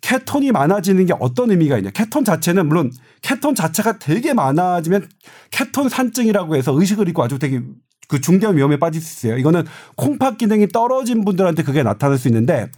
케톤이 0.00 0.50
많아지는 0.52 1.06
게 1.06 1.14
어떤 1.18 1.50
의미가 1.50 1.78
있냐. 1.78 1.90
케톤 1.90 2.24
자체는 2.24 2.66
물론 2.66 2.90
케톤 3.22 3.54
자체가 3.54 3.98
되게 3.98 4.34
많아지면 4.34 5.08
케톤 5.50 5.88
산증이라고 5.88 6.56
해서 6.56 6.72
의식을 6.78 7.08
잃고 7.08 7.22
아주 7.22 7.38
되게 7.38 7.60
그 8.08 8.20
중대한 8.20 8.56
위험에 8.56 8.78
빠질 8.78 9.00
수 9.00 9.26
있어요. 9.26 9.38
이거는 9.38 9.64
콩팥 9.96 10.38
기능이 10.38 10.68
떨어진 10.68 11.24
분들한테 11.24 11.62
그게 11.62 11.82
나타날 11.82 12.18
수 12.18 12.28
있는데 12.28 12.70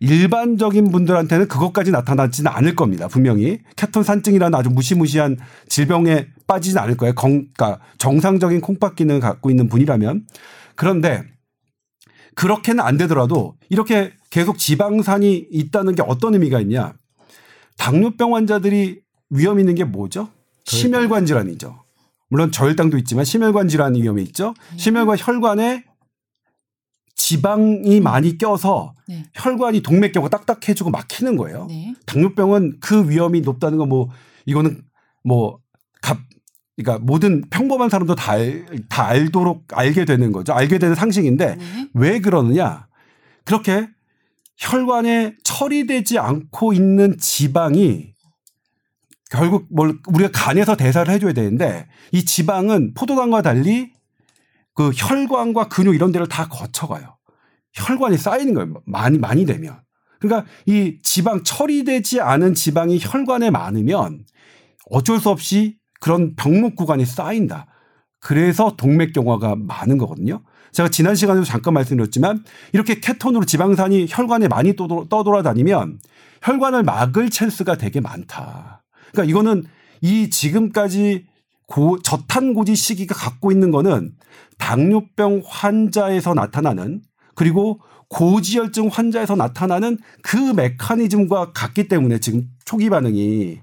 일반적인 0.00 0.90
분들한테는 0.90 1.46
그것까지 1.46 1.90
나타나지는 1.90 2.50
않을 2.50 2.74
겁니다. 2.74 3.06
분명히 3.06 3.60
케톤 3.76 4.02
산증이라는 4.02 4.58
아주 4.58 4.70
무시무시한 4.70 5.36
질병에 5.68 6.28
빠지진 6.46 6.78
않을 6.78 6.96
거예요. 6.96 7.14
건, 7.14 7.48
그러니까 7.54 7.80
정상적인 7.98 8.62
콩팥 8.62 8.96
기능을 8.96 9.20
갖고 9.20 9.50
있는 9.50 9.68
분이라면 9.68 10.26
그런데 10.74 11.24
그렇게는 12.40 12.82
안 12.82 12.96
되더라도 12.96 13.54
이렇게 13.68 14.14
계속 14.30 14.56
지방산이 14.56 15.48
있다는 15.50 15.94
게 15.94 16.00
어떤 16.00 16.32
의미가 16.32 16.58
있냐? 16.62 16.94
당뇨병 17.76 18.34
환자들이 18.34 19.02
위험 19.28 19.60
있는 19.60 19.74
게 19.74 19.84
뭐죠? 19.84 20.30
심혈관 20.64 21.26
질환이죠. 21.26 21.84
물론 22.30 22.50
저혈당도 22.50 22.96
있지만 22.98 23.26
심혈관 23.26 23.68
질환 23.68 23.94
위험이 23.94 24.22
있죠. 24.22 24.54
심혈관 24.78 25.18
혈관에 25.20 25.84
지방이 27.14 28.00
많이 28.00 28.38
껴서 28.38 28.94
네. 29.06 29.26
혈관이 29.34 29.82
동맥경화 29.82 30.30
딱딱해지고 30.30 30.88
막히는 30.88 31.36
거예요. 31.36 31.66
네. 31.68 31.94
당뇨병은 32.06 32.78
그 32.80 33.10
위험이 33.10 33.42
높다는 33.42 33.76
거뭐 33.76 34.08
이거는 34.46 34.82
뭐 35.24 35.58
갑, 36.00 36.16
그러니까 36.82 37.04
모든 37.04 37.42
평범한 37.50 37.88
사람도 37.88 38.14
다, 38.14 38.32
알, 38.32 38.66
다 38.88 39.06
알도록 39.06 39.66
알게 39.72 40.04
되는 40.04 40.32
거죠. 40.32 40.52
알게 40.52 40.78
되는 40.78 40.94
상식인데 40.94 41.56
네. 41.56 41.88
왜 41.94 42.20
그러느냐? 42.20 42.86
그렇게 43.44 43.88
혈관에 44.56 45.36
처리되지 45.42 46.18
않고 46.18 46.72
있는 46.72 47.16
지방이 47.18 48.12
결국 49.30 49.66
뭘 49.70 49.98
우리가 50.08 50.30
간에서 50.32 50.76
대사를 50.76 51.12
해줘야 51.12 51.32
되는데 51.32 51.88
이 52.12 52.24
지방은 52.24 52.94
포도당과 52.94 53.42
달리 53.42 53.92
그 54.74 54.90
혈관과 54.94 55.68
근육 55.68 55.94
이런 55.94 56.12
데를 56.12 56.26
다 56.26 56.48
거쳐가요. 56.48 57.16
혈관이 57.72 58.18
쌓이는 58.18 58.54
거예요. 58.54 58.74
많이 58.86 59.18
많이 59.18 59.46
되면. 59.46 59.80
그러니까 60.18 60.50
이 60.66 60.98
지방 61.02 61.42
처리되지 61.44 62.20
않은 62.20 62.54
지방이 62.54 62.98
혈관에 63.00 63.50
많으면 63.50 64.24
어쩔 64.90 65.18
수 65.20 65.30
없이 65.30 65.79
그런 66.00 66.34
병목 66.34 66.76
구간이 66.76 67.04
쌓인다. 67.04 67.66
그래서 68.18 68.74
동맥경화가 68.76 69.56
많은 69.56 69.98
거거든요. 69.98 70.42
제가 70.72 70.88
지난 70.88 71.14
시간에도 71.14 71.44
잠깐 71.44 71.74
말씀드렸지만 71.74 72.44
이렇게 72.72 73.00
케톤으로 73.00 73.44
지방산이 73.44 74.06
혈관에 74.08 74.48
많이 74.48 74.74
떠돌- 74.74 75.08
떠돌아다니면 75.08 75.98
혈관을 76.42 76.82
막을 76.82 77.30
찬스가 77.30 77.76
되게 77.76 78.00
많다. 78.00 78.82
그러니까 79.12 79.30
이거는 79.30 79.64
이 80.00 80.30
지금까지 80.30 81.26
고, 81.66 82.00
저탄고지 82.02 82.74
시기가 82.74 83.14
갖고 83.14 83.52
있는 83.52 83.70
거는 83.70 84.12
당뇨병 84.58 85.42
환자에서 85.44 86.34
나타나는 86.34 87.02
그리고 87.34 87.80
고지혈증 88.08 88.88
환자에서 88.88 89.36
나타나는 89.36 89.98
그 90.22 90.36
메커니즘과 90.36 91.52
같기 91.52 91.88
때문에 91.88 92.18
지금 92.18 92.48
초기 92.64 92.90
반응이 92.90 93.60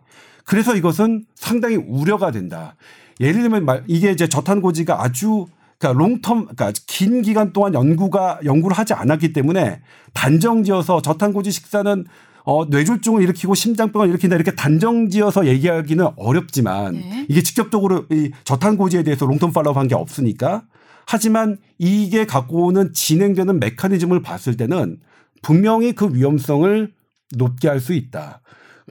그래서 0.48 0.76
이것은 0.76 1.26
상당히 1.36 1.76
우려가 1.76 2.32
된다. 2.32 2.76
예를 3.20 3.42
들면 3.42 3.66
말- 3.66 3.84
이게 3.88 4.12
이제 4.12 4.28
저탄고지가 4.28 5.04
아주 5.04 5.46
그러니까 5.78 6.04
롱텀 6.06 6.22
그러니까 6.56 6.72
긴 6.88 7.22
기간 7.22 7.52
동안 7.52 7.74
연구가 7.74 8.40
연구를 8.46 8.78
하지 8.78 8.94
않았기 8.94 9.34
때문에 9.34 9.82
단정지어서 10.14 11.02
저탄고지 11.02 11.52
식사는 11.52 12.06
어 12.46 12.64
뇌졸중을 12.66 13.22
일으키고 13.24 13.56
심장병을 13.56 14.08
일으킨다 14.08 14.36
이렇게 14.38 14.56
단정지어서 14.56 15.48
얘기하기는 15.48 16.08
어렵지만 16.16 16.94
네. 16.94 17.26
이게 17.28 17.44
직접적으로 17.44 18.06
이 18.10 18.32
저탄고지에 18.46 19.04
대해서 19.04 19.28
롱텀 19.28 19.54
팔로우 19.54 19.74
한 19.76 19.88
게 19.90 19.96
없으니까 19.96 20.64
하지만 21.06 21.58
이게 21.78 22.26
갖고 22.26 22.66
오는 22.68 22.94
진행되는 22.94 23.60
메커니즘을 23.60 24.22
봤을 24.22 24.56
때는 24.58 25.00
분명히 25.42 25.92
그 25.94 26.14
위험성을 26.14 26.94
높게 27.36 27.68
할 27.68 27.80
수 27.82 27.94
있다. 27.94 28.42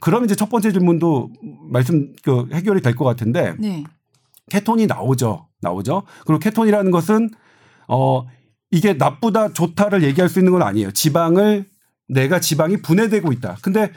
그럼 0.01 0.25
이제 0.25 0.35
첫 0.35 0.49
번째 0.51 0.73
질문도 0.73 1.31
말씀 1.71 2.13
그 2.23 2.47
해결이 2.53 2.83
될 2.83 2.95
것 2.95 3.05
같은데 3.05 3.55
네. 3.59 3.85
케톤이 4.51 4.87
나오죠. 4.87 5.47
나오죠. 5.61 6.03
그리고 6.27 6.39
케톤이라는 6.39 6.91
것은 6.91 7.31
어 7.89 8.25
이게 8.71 8.95
나쁘다 8.95 9.53
좋다를 9.53 10.03
얘기할 10.05 10.29
수 10.29 10.39
있는 10.39 10.53
건 10.53 10.63
아니에요. 10.63 10.91
지방을 10.93 11.67
내가 12.09 12.41
지방이 12.41 12.83
분해되고 12.83 13.33
있다. 13.33 13.57
근데 13.63 13.91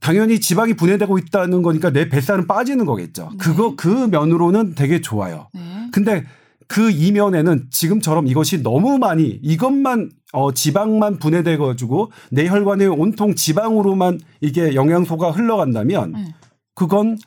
당연히 0.00 0.40
지방이 0.40 0.74
분해되고 0.74 1.18
있다는 1.18 1.62
거니까 1.62 1.90
내 1.90 2.08
뱃살은 2.08 2.46
빠지는 2.46 2.86
거겠죠. 2.86 3.30
그거 3.38 3.74
그 3.76 3.88
면으로는 3.88 4.74
되게 4.74 5.00
좋아요. 5.00 5.48
네. 5.52 5.88
근데 5.92 6.24
그 6.68 6.90
이면에는 6.90 7.68
지금처럼 7.70 8.26
이것이 8.26 8.62
너무 8.62 8.98
많이 8.98 9.40
이것만 9.42 10.10
어 10.32 10.52
지방만 10.52 11.18
분해돼 11.18 11.56
가지고 11.56 12.12
내 12.30 12.46
혈관에 12.46 12.86
온통 12.86 13.34
지방으로만 13.34 14.20
이게 14.42 14.74
영양소가 14.74 15.30
흘러간다면 15.30 16.12
네. 16.12 16.34
그건 16.74 17.18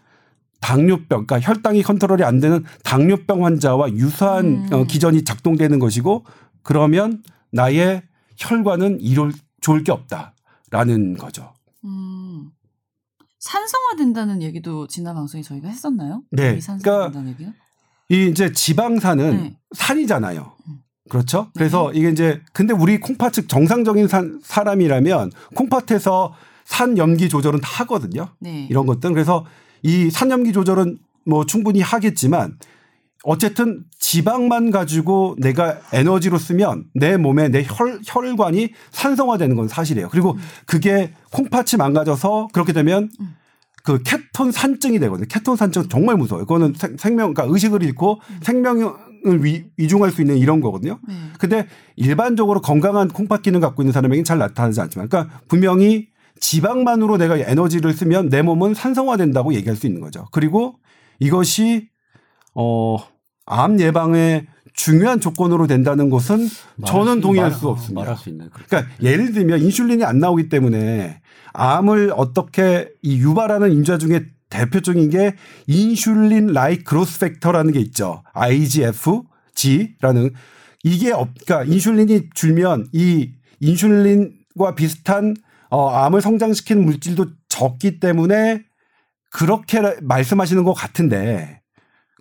당뇨병, 0.61 1.25
그러니까 1.25 1.39
혈당이 1.39 1.81
컨트롤이 1.81 2.23
안 2.23 2.39
되는 2.39 2.63
당뇨병 2.83 3.43
환자와 3.43 3.91
유사한 3.93 4.45
음. 4.45 4.67
어, 4.71 4.83
기전이 4.83 5.23
작동되는 5.23 5.79
것이고 5.79 6.23
그러면 6.61 7.23
나의 7.51 8.03
혈관은 8.37 9.01
이룰 9.01 9.33
좋을 9.59 9.83
게 9.83 9.91
없다라는 9.91 11.17
거죠. 11.17 11.51
음. 11.83 12.51
산성화된다는 13.39 14.43
얘기도 14.43 14.85
지난 14.85 15.15
방송에 15.15 15.41
저희가 15.41 15.67
했었나요? 15.67 16.21
네. 16.29 16.55
이 16.57 16.61
산성화된다는 16.61 17.31
얘기요? 17.31 17.53
이 18.11 18.27
이제 18.27 18.51
지방산은 18.51 19.37
네. 19.37 19.57
산이잖아요. 19.73 20.51
음. 20.67 20.73
그렇죠? 21.09 21.47
그래서 21.55 21.91
이게 21.93 22.09
이제 22.09 22.41
근데 22.53 22.73
우리 22.73 22.99
콩팥 22.99 23.33
정상적인 23.47 24.07
산, 24.07 24.39
사람이라면 24.43 25.31
콩팥에서 25.55 26.33
산 26.65 26.97
염기 26.97 27.27
조절은 27.29 27.59
다 27.61 27.69
하거든요. 27.83 28.29
네. 28.39 28.67
이런 28.69 28.85
것들. 28.85 29.11
그래서 29.13 29.45
이 29.83 30.09
산 30.11 30.29
염기 30.29 30.53
조절은 30.53 30.99
뭐 31.25 31.45
충분히 31.45 31.81
하겠지만 31.81 32.57
어쨌든 33.23 33.83
지방만 33.99 34.71
가지고 34.71 35.35
내가 35.39 35.79
에너지로 35.93 36.37
쓰면 36.37 36.85
내 36.95 37.17
몸에 37.17 37.49
내 37.49 37.63
혈, 37.67 37.99
혈관이 38.05 38.69
산성화되는 38.91 39.55
건 39.55 39.67
사실이에요. 39.67 40.09
그리고 40.09 40.37
그게 40.65 41.13
콩팥이 41.31 41.77
망가져서 41.77 42.49
그렇게 42.51 42.73
되면 42.73 43.09
음. 43.19 43.35
그 43.83 44.01
케톤 44.03 44.51
산증이 44.51 44.99
되거든요. 44.99 45.25
케톤 45.29 45.55
산증 45.55 45.89
정말 45.89 46.15
무서워요. 46.17 46.45
그거는 46.45 46.73
생- 46.77 46.97
생명, 46.97 47.33
그러니까 47.33 47.53
의식을 47.53 47.83
잃고 47.83 48.21
생명을 48.43 48.93
위, 49.43 49.65
위중할 49.77 50.11
수 50.11 50.21
있는 50.21 50.37
이런 50.37 50.61
거거든요. 50.61 50.99
네. 51.07 51.13
근데 51.39 51.67
일반적으로 51.95 52.61
건강한 52.61 53.07
콩팥 53.07 53.41
기능 53.41 53.59
갖고 53.59 53.81
있는 53.83 53.91
사람에게는 53.93 54.23
잘 54.23 54.37
나타나지 54.37 54.81
않지만, 54.81 55.09
그러니까 55.09 55.39
분명히 55.47 56.07
지방만으로 56.39 57.17
내가 57.17 57.37
에너지를 57.37 57.93
쓰면 57.93 58.29
내 58.29 58.41
몸은 58.41 58.73
산성화된다고 58.73 59.53
얘기할 59.53 59.75
수 59.75 59.85
있는 59.87 60.01
거죠. 60.01 60.25
그리고 60.31 60.75
이것이 61.19 61.89
어, 62.55 62.97
암 63.45 63.79
예방에 63.79 64.47
중요한 64.73 65.19
조건으로 65.19 65.67
된다는 65.67 66.09
것은 66.09 66.47
저는 66.85 67.21
동의할 67.21 67.51
말- 67.51 67.59
수 67.59 67.67
없습니다. 67.67 68.01
말할 68.01 68.17
수 68.17 68.29
있는. 68.29 68.49
그러니까 68.51 68.91
예를 69.03 69.33
들면 69.33 69.61
인슐린이 69.61 70.03
안 70.03 70.19
나오기 70.19 70.49
때문에 70.49 71.21
암을 71.53 72.13
어떻게 72.15 72.89
이 73.01 73.17
유발하는 73.17 73.71
인자 73.71 73.97
중에 73.97 74.25
대표적인 74.49 75.09
게 75.09 75.35
인슐린 75.67 76.47
라이크 76.47 76.83
그로스 76.83 77.19
팩터라는 77.19 77.71
게 77.71 77.79
있죠. 77.79 78.23
IGF-G라는 78.33 80.33
이게 80.83 81.11
없, 81.11 81.29
그러니까 81.45 81.71
인슐린이 81.71 82.29
줄면 82.33 82.87
이 82.91 83.31
인슐린과 83.59 84.75
비슷한 84.75 85.35
어, 85.69 85.89
암을 85.89 86.21
성장시키는 86.21 86.83
물질도 86.83 87.27
적기 87.47 87.99
때문에 87.99 88.63
그렇게 89.31 89.79
말씀하시는 90.01 90.63
것 90.63 90.73
같은데 90.73 91.61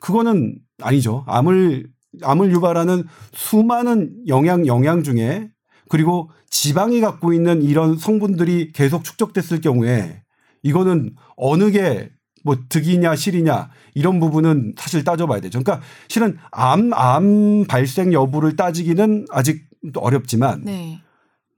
그거는 0.00 0.56
아니죠. 0.80 1.24
암을 1.26 1.88
암을 2.22 2.52
유발하는 2.52 3.04
수많은 3.32 4.28
영양 4.28 4.66
영양 4.66 5.02
중에 5.02 5.48
그리고 5.88 6.30
지방이 6.50 7.00
갖고 7.00 7.32
있는 7.32 7.62
이런 7.62 7.96
성분들이 7.96 8.72
계속 8.72 9.04
축적됐을 9.04 9.60
경우에 9.60 10.22
이거는 10.62 11.14
어느 11.36 11.70
게 11.70 12.10
뭐 12.44 12.56
득이냐 12.68 13.16
실이냐 13.16 13.70
이런 13.94 14.20
부분은 14.20 14.74
사실 14.76 15.04
따져봐야 15.04 15.40
되죠. 15.40 15.62
그러니까 15.62 15.84
실은 16.08 16.38
암, 16.50 16.92
암 16.94 17.64
발생 17.68 18.12
여부를 18.12 18.56
따지기는 18.56 19.26
아직 19.30 19.62
어렵지만 19.94 20.62
네. 20.64 21.00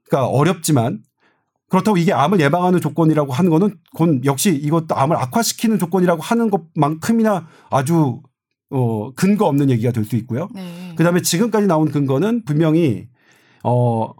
그러니까 0.05 0.29
어렵지만 0.29 1.01
그렇다고 1.69 1.97
이게 1.97 2.13
암을 2.13 2.39
예방하는 2.39 2.81
조건이라고 2.81 3.33
하는 3.33 3.49
거는 3.49 3.75
그건 3.91 4.23
역시 4.25 4.49
이것도 4.55 4.95
암을 4.95 5.15
악화시키는 5.17 5.79
조건이라고 5.79 6.21
하는 6.21 6.51
것만큼이나 6.51 7.47
아주 7.69 8.21
어 8.69 9.11
근거 9.13 9.45
없는 9.45 9.69
얘기가 9.69 9.91
될 9.91 10.05
수 10.05 10.15
있고요. 10.17 10.49
네. 10.53 10.93
그다음에 10.97 11.21
지금까지 11.21 11.67
나온 11.67 11.89
근거는 11.89 12.43
분명히 12.45 13.07
어 13.63 14.11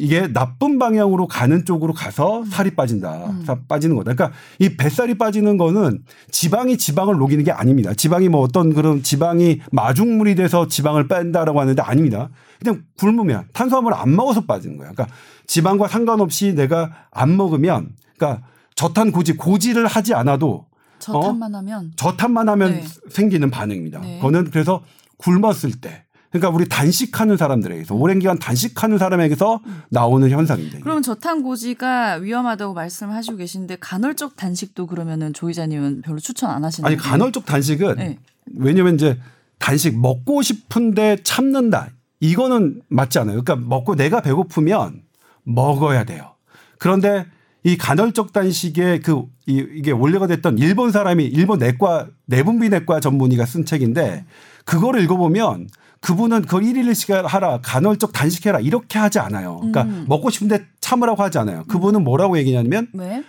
이게 0.00 0.32
나쁜 0.32 0.78
방향으로 0.78 1.26
가는 1.26 1.66
쪽으로 1.66 1.92
가서 1.92 2.42
살이 2.50 2.74
빠진다. 2.74 3.26
음. 3.26 3.44
살 3.44 3.60
빠지는 3.68 3.96
거다. 3.96 4.14
그러니까 4.14 4.36
이 4.58 4.74
뱃살이 4.76 5.18
빠지는 5.18 5.58
거는 5.58 6.02
지방이 6.30 6.78
지방을 6.78 7.18
녹이는 7.18 7.44
게 7.44 7.52
아닙니다. 7.52 7.92
지방이 7.92 8.30
뭐 8.30 8.40
어떤 8.40 8.72
그런 8.72 9.02
지방이 9.02 9.60
마중물이 9.72 10.36
돼서 10.36 10.68
지방을 10.68 11.06
뺀다라고 11.06 11.60
하는데 11.60 11.82
아닙니다. 11.82 12.30
그냥 12.58 12.82
굶으면 12.98 13.44
탄수화물을 13.52 13.94
안 13.94 14.16
먹어서 14.16 14.46
빠지는 14.46 14.78
거예요. 14.78 14.92
그러니까 14.94 15.14
지방과 15.46 15.88
상관없이 15.88 16.54
내가 16.54 16.90
안 17.10 17.36
먹으면 17.36 17.90
그러니까 18.16 18.42
저탄 18.74 19.12
고지 19.12 19.34
고지를 19.34 19.86
하지 19.86 20.14
않아도 20.14 20.66
저탄만 20.98 21.54
하면 21.54 21.92
저탄만 21.96 22.48
하면 22.48 22.72
네. 22.72 22.84
생기는 23.10 23.50
반응입니다. 23.50 24.00
네. 24.00 24.16
그거는 24.16 24.50
그래서 24.50 24.82
굶었을 25.18 25.72
때 25.82 26.04
그러니까 26.30 26.50
우리 26.50 26.68
단식하는 26.68 27.36
사람들에게서 27.36 27.94
오랜 27.94 28.20
기간 28.20 28.38
단식하는 28.38 28.98
사람에게서 28.98 29.60
나오는 29.88 30.30
현상입니다. 30.30 30.78
그럼 30.80 31.02
저탄고지가 31.02 32.14
위험하다고 32.14 32.72
말씀하시고 32.74 33.36
계신데 33.36 33.78
간헐적 33.80 34.36
단식도 34.36 34.86
그러면은 34.86 35.32
조 35.32 35.48
기자님은 35.48 36.02
별로 36.02 36.20
추천 36.20 36.50
안 36.50 36.64
하시는 36.64 36.86
아니? 36.86 36.96
간헐적 36.96 37.46
단식은 37.46 37.96
네. 37.96 38.18
왜냐면 38.54 38.94
이제 38.94 39.18
단식 39.58 39.98
먹고 39.98 40.42
싶은데 40.42 41.18
참는다. 41.24 41.88
이거는 42.20 42.82
맞지 42.88 43.18
않아요. 43.18 43.42
그러니까 43.42 43.56
먹고 43.56 43.96
내가 43.96 44.20
배고프면 44.20 45.02
먹어야 45.42 46.04
돼요. 46.04 46.34
그런데 46.78 47.26
이 47.64 47.76
간헐적 47.76 48.32
단식의 48.32 49.02
그 49.02 49.24
이, 49.46 49.66
이게 49.74 49.90
원래가 49.90 50.26
됐던 50.26 50.58
일본 50.58 50.92
사람이 50.92 51.24
일본 51.24 51.58
내과 51.58 52.08
내분비 52.26 52.68
내과 52.68 53.00
전문의가 53.00 53.44
쓴 53.46 53.64
책인데 53.64 54.24
그거를 54.64 55.02
읽어보면 55.02 55.68
그분은 56.00 56.42
그걸 56.42 56.64
일일 56.64 56.86
일식 56.86 57.10
하라 57.10 57.60
간헐적 57.62 58.12
단식해라 58.12 58.60
이렇게 58.60 58.98
하지 58.98 59.18
않아요. 59.18 59.56
그러니까 59.56 59.82
음. 59.82 60.06
먹고 60.08 60.30
싶은데 60.30 60.66
참으라고 60.80 61.22
하지 61.22 61.38
않아요. 61.38 61.64
그분은 61.68 62.04
뭐라고 62.04 62.38
얘기냐면 62.38 62.88
왜? 62.94 63.22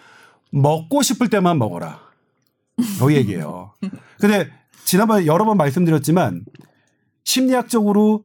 먹고 0.51 1.01
싶을 1.01 1.29
때만 1.29 1.57
먹어라. 1.59 1.99
요 3.01 3.11
얘기예요. 3.13 3.73
근데 4.19 4.49
지난번에 4.85 5.25
여러 5.25 5.45
번 5.45 5.57
말씀드렸지만 5.57 6.45
심리학적으로 7.25 8.23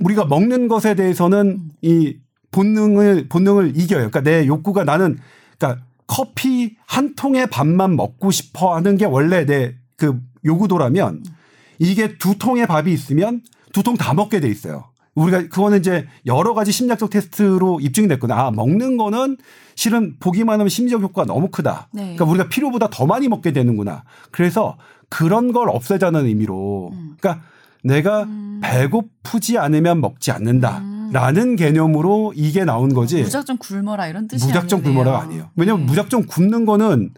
우리가 0.00 0.24
먹는 0.24 0.68
것에 0.68 0.94
대해서는 0.94 1.60
이 1.82 2.16
본능을 2.50 3.28
본능을 3.28 3.76
이겨요. 3.76 4.10
그러니까 4.10 4.22
내 4.22 4.46
욕구가 4.46 4.84
나는 4.84 5.18
그러니까 5.58 5.84
커피 6.06 6.76
한 6.86 7.14
통의 7.14 7.48
밥만 7.48 7.94
먹고 7.96 8.30
싶어 8.30 8.74
하는 8.74 8.96
게 8.96 9.04
원래 9.04 9.44
내 9.44 9.82
그 10.02 10.20
요구도라면 10.44 11.22
이게 11.78 12.18
두 12.18 12.36
통의 12.36 12.66
밥이 12.66 12.92
있으면 12.92 13.40
두 13.72 13.82
통 13.82 13.96
다 13.96 14.14
먹게 14.14 14.40
돼 14.40 14.48
있어요. 14.48 14.84
우리가 15.14 15.40
그거는 15.42 15.78
이제 15.80 16.06
여러 16.24 16.54
가지 16.54 16.72
심리학적 16.72 17.10
테스트로 17.10 17.80
입증이 17.80 18.08
됐거든. 18.08 18.34
아, 18.34 18.50
먹는 18.50 18.96
거는 18.96 19.36
실은 19.74 20.16
보기만 20.20 20.54
하면 20.60 20.68
심리적 20.68 21.02
효과가 21.02 21.26
너무 21.26 21.48
크다. 21.50 21.88
네. 21.92 22.02
그러니까 22.14 22.24
우리가 22.24 22.48
필요보다 22.48 22.88
더 22.90 23.04
많이 23.06 23.28
먹게 23.28 23.52
되는구나. 23.52 24.04
그래서 24.30 24.78
그런 25.10 25.52
걸 25.52 25.68
없애자는 25.68 26.24
의미로. 26.26 26.90
음. 26.94 27.16
그러니까 27.20 27.44
내가 27.84 28.26
배고프지 28.62 29.58
않으면 29.58 30.00
먹지 30.00 30.30
않는다. 30.30 30.78
음. 30.78 31.10
라는 31.12 31.56
개념으로 31.56 32.32
이게 32.34 32.64
나온 32.64 32.94
거지. 32.94 33.20
무작정 33.22 33.58
굶어라 33.58 34.06
이런 34.06 34.28
뜻이 34.28 34.46
무작정 34.46 34.78
아니네요. 34.78 34.94
굶어라가 35.02 35.24
아니에요. 35.24 35.50
왜냐면 35.56 35.82
네. 35.82 35.86
무작정 35.88 36.24
굶는 36.26 36.64
거는 36.64 37.10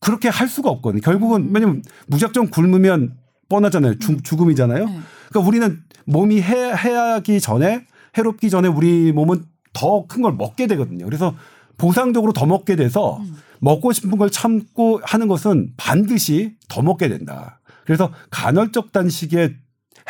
그렇게 0.00 0.28
할 0.28 0.48
수가 0.48 0.68
없거든요. 0.70 1.00
결국은 1.00 1.50
왜냐면 1.54 1.82
무작정 2.08 2.48
굶으면 2.48 3.14
뻔하잖아요. 3.48 3.98
죽, 4.00 4.24
죽음이잖아요. 4.24 4.86
네. 4.86 4.98
그러니까 5.28 5.48
우리는 5.48 5.80
몸이 6.06 6.40
해, 6.42 6.72
해하기 6.72 7.40
전에 7.40 7.84
해롭기 8.16 8.48
전에 8.50 8.68
우리 8.68 9.12
몸은 9.12 9.44
더 9.72 10.06
큰 10.08 10.22
걸 10.22 10.32
먹게 10.32 10.66
되거든요. 10.68 11.04
그래서 11.04 11.34
보상적으로 11.76 12.32
더 12.32 12.46
먹게 12.46 12.76
돼서 12.76 13.18
음. 13.18 13.36
먹고 13.60 13.92
싶은 13.92 14.16
걸 14.16 14.30
참고 14.30 15.00
하는 15.04 15.28
것은 15.28 15.72
반드시 15.76 16.54
더 16.68 16.80
먹게 16.82 17.08
된다. 17.08 17.60
그래서 17.84 18.10
간헐적 18.30 18.92
단식의 18.92 19.54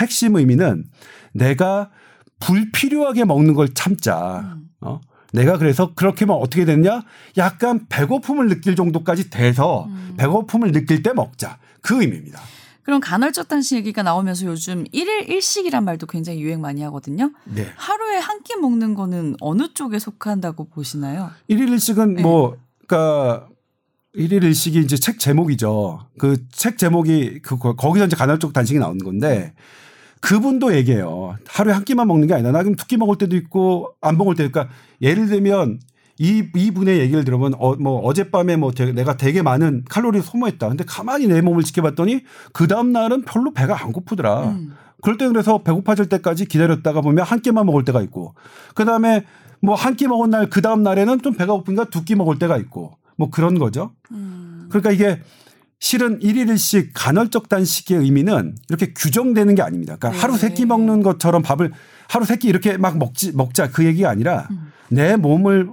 핵심 0.00 0.37
의미는 0.37 0.85
내가 1.32 1.90
불필요하게 2.40 3.24
먹는 3.24 3.54
걸 3.54 3.74
참자. 3.74 4.40
음. 4.56 4.68
어? 4.80 5.00
내가 5.32 5.59
그래서 5.59 5.92
그렇게 5.94 6.24
하면 6.24 6.40
어떻게 6.40 6.64
되느냐? 6.64 7.02
약간 7.37 7.87
배고픔을 7.88 8.48
느낄 8.48 8.76
정도까지 8.76 9.30
돼서 9.30 9.87
음. 9.88 10.14
배고픔을 10.16 10.70
느낄 10.72 11.02
때 11.02 11.12
먹자. 11.12 11.59
그 11.80 12.00
의미입니다. 12.00 12.40
그럼 12.87 13.01
간헐적 13.01 13.49
단식 13.49 13.77
얘기가 13.77 14.03
나오면서 14.05 14.46
요즘 14.46 14.85
일일일식이란 14.92 15.85
말도 15.85 16.07
굉장히 16.07 16.40
유행 16.40 16.61
많이 16.61 16.83
하거든요. 16.83 17.33
네. 17.44 17.66
하루에 17.77 18.16
한 18.18 18.37
끼 18.44 18.55
먹는 18.55 18.94
거는 18.94 19.35
어느 19.40 19.75
쪽에 19.75 19.99
속한다고 19.99 20.68
보시나요? 20.68 21.31
일일 21.49 21.68
일식은 21.70 22.14
네. 22.14 22.22
뭐 22.22 22.57
그러니까 22.87 23.49
일일 24.12 24.44
일식이 24.44 24.79
이제 24.79 24.96
책 24.96 25.18
제목이죠. 25.18 26.07
그 26.16 26.37
책 26.53 26.79
제목이 26.79 27.40
그 27.42 27.59
거- 27.59 27.75
거기서 27.75 28.07
이제 28.07 28.14
간헐적 28.16 28.53
단식이 28.53 28.79
나오는 28.79 28.99
건데 29.05 29.53
그분도 30.20 30.77
얘기해요. 30.77 31.37
하루에 31.49 31.72
한 31.75 31.85
끼만 31.85 32.07
먹는 32.07 32.29
게 32.29 32.35
아니라 32.35 32.53
나 32.53 32.62
그럼 32.62 32.77
두 32.77 32.87
끼 32.87 32.96
먹을 32.96 33.18
때도 33.18 33.35
있고 33.37 33.94
안 34.01 34.16
먹을 34.16 34.37
때 34.37 34.49
그러니까 34.49 34.72
예를 35.03 35.27
들면 35.27 35.81
이 36.18 36.44
이 36.57 36.70
분의 36.70 36.98
얘기를 37.00 37.24
들으면 37.24 37.52
어 37.59 37.74
뭐 37.76 38.00
어젯밤에 38.00 38.57
뭐 38.57 38.72
되게 38.72 38.92
내가 38.92 39.16
되게 39.16 39.42
많은 39.42 39.85
칼로리를 39.88 40.24
소모했다. 40.24 40.68
근데 40.68 40.85
가만히 40.87 41.26
내 41.26 41.40
몸을 41.42 41.62
지켜봤더니 41.62 42.20
그 42.52 42.66
다음 42.66 42.92
날은 42.92 43.22
별로 43.22 43.52
배가 43.52 43.83
안 43.83 43.92
고프더라. 43.92 44.44
음. 44.50 44.72
그럴 45.02 45.18
때 45.18 45.29
그래서 45.29 45.59
배고파질 45.62 46.09
때까지 46.09 46.46
기다렸다가 46.46 47.00
보면 47.02 47.24
한 47.24 47.40
끼만 47.40 47.66
먹을 47.66 47.85
때가 47.85 48.00
있고 48.02 48.35
그 48.74 48.85
다음에 48.85 49.24
뭐 49.61 49.74
한 49.76 49.94
끼 49.96 50.07
먹은 50.09 50.31
날 50.31 50.48
그 50.48 50.62
다음 50.62 50.83
날에는 50.83 51.20
좀 51.22 51.35
배가 51.35 51.52
고프니까 51.52 51.85
두 51.90 52.05
끼 52.05 52.14
먹을 52.14 52.38
때가 52.38 52.57
있고 52.59 52.96
뭐 53.16 53.31
그런 53.31 53.59
거죠. 53.59 53.92
음. 54.12 54.66
그러니까 54.70 54.90
이게 54.92 55.20
실은 55.79 56.18
일일 56.22 56.48
일식 56.48 56.92
간헐적 56.94 57.50
단식의 57.50 57.98
의미는 57.98 58.55
이렇게 58.70 58.92
규정되는 58.94 59.55
게 59.55 59.61
아닙니다. 59.62 59.96
그러니까 59.96 60.11
네. 60.12 60.18
하루 60.18 60.38
세 60.38 60.55
끼 60.55 60.64
먹는 60.64 61.02
것처럼 61.02 61.42
밥을 61.42 61.72
하루 62.09 62.24
세 62.24 62.37
끼 62.37 62.48
이렇게 62.48 62.79
막 62.79 62.96
먹지 62.98 63.33
먹자 63.37 63.70
그 63.70 63.85
얘기가 63.85 64.09
아니라 64.09 64.48
음. 64.50 64.72
내 64.88 65.16
몸을 65.16 65.68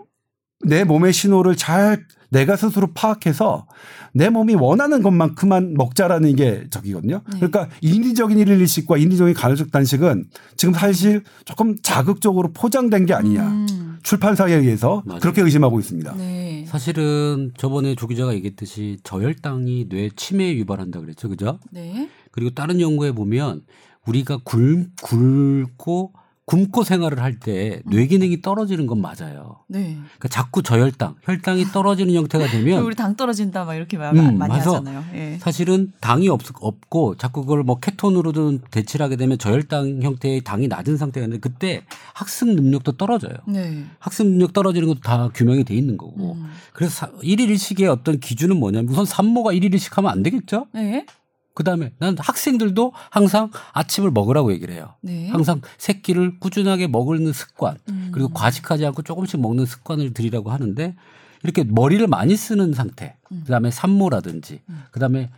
내 0.63 0.84
몸의 0.84 1.13
신호를 1.13 1.56
잘 1.56 2.06
내가 2.30 2.56
스스로 2.56 2.88
파악해서 2.93 3.67
내 4.13 4.30
몸이 4.30 4.56
원하는 4.56 5.04
것만큼만 5.04 5.76
먹자라는 5.76 6.36
게 6.36 6.65
저기거든요. 6.69 7.21
네. 7.32 7.38
그러니까 7.38 7.69
인위적인 7.82 8.38
일일 8.38 8.60
일식과 8.62 8.97
인위적인 8.97 9.34
간헐적 9.34 9.71
단식은 9.71 10.26
지금 10.58 10.73
사실 10.73 11.23
조금 11.45 11.76
자극적으로 11.82 12.52
포장된 12.54 13.06
게 13.06 13.13
아니냐. 13.13 13.47
음. 13.47 13.99
출판사에 14.04 14.54
의해서 14.54 15.02
맞아요. 15.06 15.21
그렇게 15.21 15.41
의심하고 15.41 15.80
있습니다. 15.80 16.15
네. 16.15 16.65
사실은 16.67 17.52
저번에 17.58 17.95
조 17.95 18.08
기자가 18.08 18.34
얘기했듯이 18.34 18.97
저혈당이 19.04 19.88
뇌 19.89 20.10
치매에 20.15 20.56
유발한다 20.58 20.99
그랬죠, 20.99 21.30
그죠? 21.30 21.60
네. 21.71 22.10
그리고 22.32 22.49
다른 22.52 22.82
연구에 22.82 23.13
보면 23.13 23.62
우리가 24.06 24.39
굶, 24.43 24.89
굶고 25.02 26.13
굶고 26.45 26.84
생활을 26.84 27.21
할 27.21 27.39
때 27.39 27.82
뇌 27.86 28.06
기능이 28.06 28.41
떨어지는 28.41 28.86
건 28.86 29.01
맞아요. 29.01 29.60
네. 29.69 29.93
그러니까 30.17 30.27
자꾸 30.27 30.62
저혈당, 30.62 31.15
혈당이 31.23 31.65
떨어지는 31.65 32.13
형태가 32.13 32.47
되면 32.47 32.84
우리 32.86 32.95
당 32.95 33.15
떨어진다 33.15 33.63
막 33.63 33.75
이렇게 33.75 33.97
말 33.97 34.13
음, 34.15 34.38
많이. 34.38 34.53
하잖아요. 34.56 35.03
예. 35.15 35.38
사실은 35.39 35.93
당이 36.01 36.27
없, 36.27 36.41
없고 36.60 37.15
자꾸 37.15 37.41
그걸 37.41 37.63
뭐 37.63 37.79
케톤으로든 37.79 38.60
대치를 38.71 39.03
하게 39.06 39.15
되면 39.15 39.38
저혈당 39.38 40.01
형태의 40.01 40.41
당이 40.41 40.67
낮은 40.67 40.97
상태가 40.97 41.25
있는데 41.25 41.39
그때 41.39 41.84
학습 42.13 42.49
능력도 42.49 42.97
떨어져요. 42.97 43.36
네. 43.47 43.86
학습 43.99 44.27
능력 44.27 44.51
떨어지는 44.51 44.89
것도 44.89 44.99
다 44.99 45.29
규명이 45.34 45.63
돼 45.63 45.75
있는 45.75 45.97
거고. 45.97 46.34
음. 46.34 46.49
그래서 46.73 46.93
사- 46.93 47.12
일일 47.21 47.49
일식의 47.51 47.88
어떤 47.88 48.19
기준은 48.19 48.58
뭐냐면 48.60 48.91
우선 48.91 49.06
산모가 49.06 49.53
일일 49.53 49.73
일식 49.73 49.97
하면 49.97 50.12
안 50.12 50.21
되겠죠? 50.23 50.67
네. 50.73 51.06
그다음에 51.53 51.93
난 51.99 52.15
학생들도 52.17 52.93
항상 53.09 53.51
아침을 53.73 54.11
먹으라고 54.11 54.51
얘기를 54.53 54.73
해요. 54.73 54.95
네. 55.01 55.29
항상 55.29 55.61
새끼를 55.77 56.39
꾸준하게 56.39 56.87
먹는 56.87 57.31
습관 57.31 57.77
음. 57.89 58.09
그리고 58.11 58.29
과식하지 58.29 58.85
않고 58.87 59.03
조금씩 59.03 59.39
먹는 59.39 59.65
습관을 59.65 60.13
들이라고 60.13 60.51
하는데 60.51 60.95
이렇게 61.43 61.63
머리를 61.63 62.05
많이 62.07 62.35
쓰는 62.35 62.73
상태 62.73 63.17
음. 63.31 63.41
그다음에 63.45 63.69
산모라든지 63.69 64.61
그다음에 64.91 65.29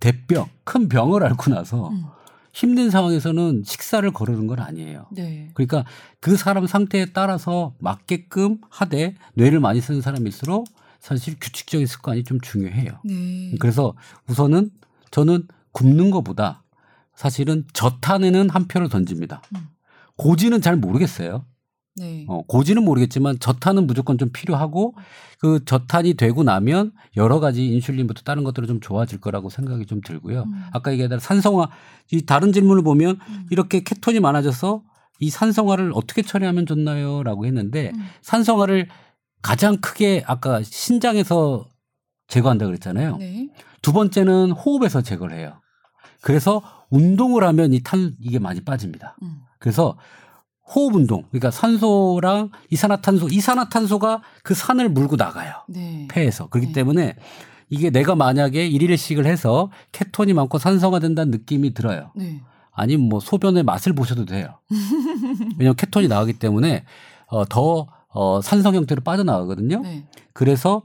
대병 0.00 0.48
큰 0.64 0.88
병을 0.88 1.22
앓고 1.22 1.50
나서 1.52 1.88
음. 1.88 2.04
힘든 2.52 2.90
상황에서는 2.90 3.62
식사를 3.64 4.10
거르는 4.12 4.46
건 4.46 4.58
아니에요. 4.58 5.06
네. 5.12 5.50
그러니까 5.54 5.84
그 6.18 6.36
사람 6.36 6.66
상태에 6.66 7.06
따라서 7.12 7.74
맞게끔 7.78 8.58
하되 8.68 9.14
뇌를 9.34 9.60
많이 9.60 9.80
쓰는 9.80 10.00
사람일수록 10.00 10.66
사실 10.98 11.36
규칙적인 11.40 11.86
습관이 11.86 12.24
좀 12.24 12.40
중요해요. 12.40 12.98
네. 13.04 13.54
그래서 13.60 13.94
우선은 14.28 14.70
저는 15.10 15.46
굶는 15.72 16.10
것보다 16.10 16.62
사실은 17.14 17.64
저탄에는 17.72 18.50
한 18.50 18.66
표를 18.66 18.88
던집니다. 18.88 19.42
음. 19.54 19.68
고지는 20.16 20.60
잘 20.60 20.76
모르겠어요. 20.76 21.44
네. 21.96 22.24
어, 22.28 22.42
고지는 22.42 22.84
모르겠지만 22.84 23.38
저탄은 23.40 23.86
무조건 23.86 24.16
좀 24.16 24.30
필요하고 24.32 24.94
그 25.38 25.64
저탄이 25.64 26.14
되고 26.14 26.42
나면 26.42 26.92
여러 27.16 27.40
가지 27.40 27.66
인슐린부터 27.66 28.22
다른 28.22 28.44
것들은 28.44 28.68
좀 28.68 28.80
좋아질 28.80 29.20
거라고 29.20 29.50
생각이 29.50 29.86
좀 29.86 30.00
들고요. 30.00 30.44
음. 30.44 30.64
아까 30.72 30.92
얘기한 30.92 31.18
산성화 31.18 31.68
이 32.12 32.24
다른 32.24 32.52
질문을 32.52 32.82
보면 32.82 33.18
음. 33.28 33.46
이렇게 33.50 33.82
케톤이 33.82 34.20
많아져서 34.20 34.82
이 35.18 35.28
산성화를 35.30 35.92
어떻게 35.94 36.22
처리하면 36.22 36.64
좋나요?라고 36.64 37.44
했는데 37.44 37.92
음. 37.94 38.06
산성화를 38.22 38.88
가장 39.42 39.78
크게 39.78 40.22
아까 40.26 40.62
신장에서 40.62 41.66
제거한다 42.28 42.66
그랬잖아요. 42.66 43.16
네. 43.18 43.48
두 43.82 43.92
번째는 43.92 44.52
호흡에서 44.52 45.02
제거를 45.02 45.36
해요. 45.36 45.59
그래서 46.22 46.62
운동을 46.90 47.44
하면 47.44 47.72
이 47.72 47.80
탄 47.82 48.14
이게 48.20 48.38
많이 48.38 48.60
빠집니다. 48.60 49.16
음. 49.22 49.40
그래서 49.58 49.96
호흡 50.74 50.94
운동, 50.94 51.24
그러니까 51.30 51.50
산소랑 51.50 52.50
이산화탄소, 52.70 53.28
이산화탄소가 53.28 54.22
그 54.44 54.54
산을 54.54 54.88
물고 54.88 55.16
나가요. 55.16 55.54
네. 55.68 56.06
폐에서. 56.10 56.48
그렇기 56.48 56.68
네. 56.68 56.72
때문에 56.72 57.16
이게 57.68 57.90
내가 57.90 58.14
만약에 58.14 58.66
일일씩을 58.66 59.26
해서 59.26 59.70
케톤이 59.92 60.32
많고 60.32 60.58
산성화 60.58 60.98
된다는 61.00 61.30
느낌이 61.32 61.74
들어요. 61.74 62.12
네. 62.14 62.40
아니면 62.72 63.08
뭐 63.08 63.18
소변의 63.20 63.64
맛을 63.64 63.92
보셔도 63.94 64.24
돼요. 64.24 64.58
왜냐하면 65.58 65.74
케톤이 65.76 66.08
나가기 66.08 66.34
때문에 66.34 66.84
어, 67.26 67.44
더 67.46 67.88
어, 68.08 68.40
산성 68.40 68.74
형태로 68.74 69.02
빠져나가거든요. 69.02 69.80
네. 69.80 70.06
그래서 70.32 70.82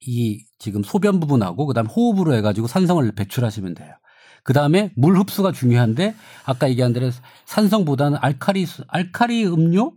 이 0.00 0.44
지금 0.58 0.82
소변 0.82 1.20
부분하고 1.20 1.66
그다음 1.66 1.86
호흡으로 1.86 2.34
해가지고 2.34 2.66
산성을 2.66 3.10
배출하시면 3.12 3.74
돼요. 3.74 3.94
그 4.42 4.52
다음에 4.52 4.92
물 4.96 5.16
흡수가 5.18 5.52
중요한데 5.52 6.14
아까 6.44 6.68
얘기한 6.68 6.92
대로 6.92 7.10
산성보다는 7.46 8.18
알카리 8.20 8.66
수, 8.66 8.84
알카리 8.88 9.46
음료, 9.46 9.94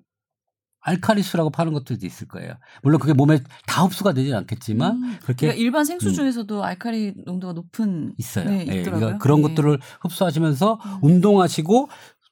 알카리수라고 0.88 1.50
파는 1.50 1.74
것들도 1.74 2.06
있을 2.06 2.30
거예요. 2.30 2.54
물론 2.82 3.00
그게 3.00 3.12
몸에 3.12 3.40
다 3.66 3.84
흡수가 3.84 4.14
되진 4.14 4.34
않겠지만 4.36 4.96
음. 4.96 5.18
그렇게 5.22 5.48
그러니까 5.48 5.62
일반 5.62 5.84
생수 5.84 6.10
음. 6.10 6.14
중에서도 6.14 6.64
알칼리 6.64 7.14
농도가 7.26 7.52
높은 7.52 8.14
있어요. 8.18 8.50
네, 8.50 8.60
예, 8.70 8.80
있더라고요. 8.80 9.00
그러니까 9.00 9.18
그런 9.18 9.42
네. 9.42 9.50
것들을 9.50 9.80
흡수하시면서 10.00 10.80
음. 10.82 11.00
운동하시고 11.02 11.90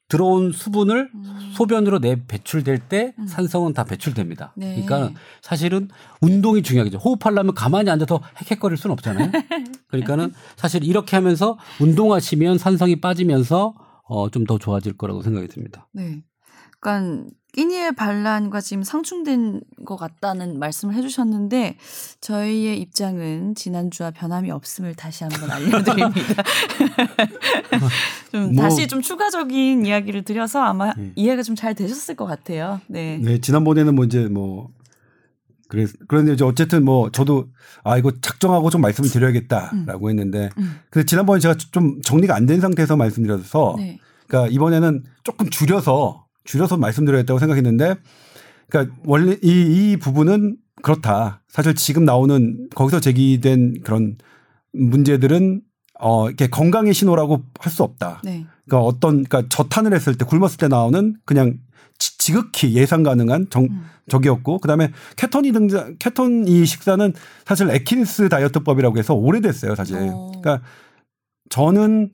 들어온 0.08 0.52
수분을 0.52 1.10
음. 1.14 1.52
소변으로 1.54 2.00
내 2.00 2.26
배출될 2.26 2.78
때 2.90 3.14
음. 3.18 3.28
산성은 3.28 3.74
다 3.74 3.84
배출됩니다. 3.86 4.54
네. 4.56 4.82
그러니까 4.86 5.20
사실은 5.42 5.90
운동이 6.22 6.62
중요하겠죠. 6.62 7.00
호흡하려면 7.00 7.54
가만히 7.56 7.90
앉아서 7.90 8.22
헥헥거릴 8.38 8.78
수는 8.78 8.94
없잖아요. 8.94 9.32
그러니까는 9.88 10.34
사실 10.56 10.84
이렇게 10.84 11.16
하면서 11.16 11.58
운동하시면 11.80 12.58
산성이 12.58 13.02
빠지면서 13.02 13.74
어, 14.08 14.30
좀 14.30 14.46
더 14.46 14.60
좋아질 14.60 14.98
거라고 14.98 15.24
생각이 15.24 15.48
듭니다. 15.48 15.88
네. 15.92 16.24
그러니까 16.80 17.26
끼니의 17.56 17.94
반란과 17.96 18.60
지금 18.60 18.84
상충된 18.84 19.62
것 19.86 19.96
같다는 19.96 20.60
말씀을 20.60 20.94
해주셨는데 20.96 21.78
저희의 22.20 22.82
입장은 22.82 23.56
지난주와 23.56 24.12
변함이 24.12 24.52
없음을 24.52 24.94
다시 24.96 25.24
한번 25.24 25.50
알려드립니다. 25.50 26.44
좀 28.32 28.54
뭐- 28.54 28.64
다시 28.64 28.88
좀 28.88 29.02
추가적인 29.02 29.86
이야기를 29.86 30.24
드려서 30.24 30.62
아마 30.62 30.92
음. 30.98 31.14
이해가 31.16 31.42
좀 31.44 31.56
잘 31.56 31.74
되셨을 31.74 32.16
것 32.18 32.26
같아요. 32.26 32.82
네. 32.88 33.18
네, 33.22 33.40
지난번에는 33.40 33.96
뭐 33.96 34.04
이제 34.04 34.28
뭐 34.28 34.68
그래 35.70 35.86
그런데 36.10 36.34
이제 36.34 36.44
어쨌든 36.44 36.84
뭐 36.84 37.10
저도 37.12 37.48
아 37.86 37.98
이거 37.98 38.12
작정하고 38.22 38.70
좀 38.70 38.82
말씀을 38.82 39.10
드려야겠다라고 39.10 40.10
했는데 40.10 40.50
음. 40.58 40.76
근데 40.90 41.06
지난번에 41.06 41.40
제가 41.40 41.56
좀 41.72 42.02
정리가 42.02 42.36
안 42.36 42.46
된 42.46 42.60
상태에서 42.60 42.98
말씀드려서 42.98 43.76
네. 43.78 43.98
그러니까 44.28 44.52
이번에는 44.54 45.04
조금 45.24 45.50
줄여서 45.50 46.25
줄여서 46.46 46.78
말씀드려야겠다고 46.78 47.40
생각했는데 47.40 47.96
그러니까 48.70 48.96
원래 49.06 49.38
이, 49.44 49.92
이 49.94 49.98
부분은 49.98 50.58
그렇다. 50.82 51.42
사실 51.48 51.74
지금 51.76 52.06
나오는 52.06 52.68
거기서 52.76 53.00
제기된 53.00 53.82
그런 53.84 54.18
문제들은 54.74 55.62
어 56.00 56.28
이렇게 56.28 56.48
건강의 56.48 56.94
신호라고 56.94 57.44
할 57.60 57.72
수 57.72 57.84
없다. 57.84 58.22
네. 58.24 58.46
그러니까 58.66 58.86
어떤 58.86 59.24
그러니까 59.24 59.44
저탄을 59.50 59.94
했을 59.94 60.16
때 60.18 60.26
굶었을 60.26 60.58
때 60.58 60.68
나오는 60.68 61.16
그냥 61.26 61.58
지- 61.98 62.18
지극히 62.18 62.74
예상 62.76 63.04
가능한 63.04 63.48
정 63.50 63.64
음. 63.64 63.86
적이었고 64.10 64.60
그다음에 64.60 64.92
케톤이 65.16 65.52
등장 65.54 65.96
케톤 65.98 66.48
이 66.48 66.66
식사는 66.66 67.14
사실 67.46 67.70
에킨스 67.70 68.30
다이어트법이라고 68.30 68.98
해서 68.98 69.14
오래됐어요 69.14 69.76
사실. 69.76 69.98
어. 69.98 70.32
그러니까 70.42 70.62
저는 71.50 72.12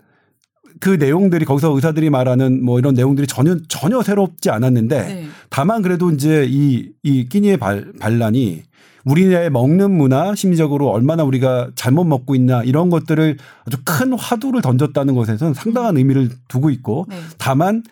그 0.80 0.90
내용들이 0.90 1.46
거기서 1.46 1.74
의사들이 1.76 2.10
말하는 2.10 2.64
뭐 2.64 2.80
이런 2.80 2.94
내용들이 2.94 3.28
전혀 3.28 3.58
전혀 3.68 4.02
새롭지 4.02 4.50
않았는데 4.50 5.02
네. 5.02 5.28
다만 5.50 5.82
그래도 5.82 6.12
이제 6.12 6.46
이, 6.50 6.90
이 7.04 7.28
끼니의 7.28 7.58
발, 7.58 7.92
반란이 8.00 8.64
우리의 9.04 9.50
먹는 9.50 9.92
문화, 9.92 10.36
심리적으로 10.36 10.90
얼마나 10.90 11.24
우리가 11.24 11.72
잘못 11.76 12.04
먹고 12.04 12.36
있나 12.36 12.64
이런 12.64 12.90
것들을 12.90 13.38
아주 13.66 13.78
큰 13.84 14.14
화두를 14.14 14.62
던졌다는 14.62 15.16
것에서는 15.16 15.54
상당한 15.54 15.98
의미를 15.98 16.30
두고 16.48 16.70
있고 16.70 17.06
네. 17.10 17.18
다만 17.38 17.84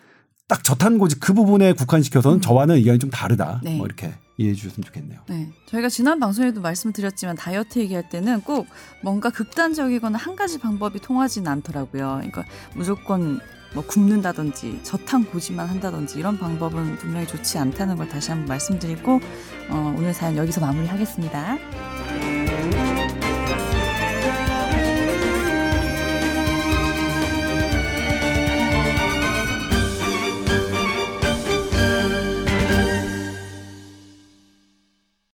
딱 0.48 0.64
저탄고지 0.64 1.20
그 1.20 1.32
부분에 1.32 1.72
국한시켜서는 1.72 2.38
음. 2.38 2.40
저와는 2.40 2.76
의견이 2.76 2.98
좀 2.98 3.10
다르다. 3.10 3.60
네. 3.62 3.76
뭐 3.76 3.86
이렇게 3.86 4.12
이해해 4.40 4.54
주셨으면 4.54 4.84
좋겠네요. 4.86 5.20
네. 5.28 5.48
저희가 5.66 5.90
지난 5.90 6.18
방송에도 6.18 6.62
말씀드렸지만 6.62 7.36
다이어트 7.36 7.78
얘기할 7.78 8.08
때는 8.08 8.40
꼭 8.40 8.66
뭔가 9.02 9.28
극단적이거나 9.28 10.16
한 10.18 10.34
가지 10.34 10.58
방법이 10.58 10.98
통하지는 11.00 11.46
않더라고요. 11.50 12.14
그러니까 12.16 12.44
무조건 12.74 13.40
뭐 13.74 13.84
굶는다든지 13.86 14.80
저탄 14.82 15.24
고지만 15.24 15.68
한다든지 15.68 16.18
이런 16.18 16.38
방법은 16.38 16.96
분명히 16.96 17.26
좋지 17.26 17.58
않다는 17.58 17.96
걸 17.96 18.08
다시 18.08 18.30
한번 18.30 18.48
말씀드리고 18.48 19.20
어, 19.70 19.94
오늘 19.96 20.14
사연 20.14 20.36
여기서 20.36 20.60
마무리하겠습니다. 20.60 22.39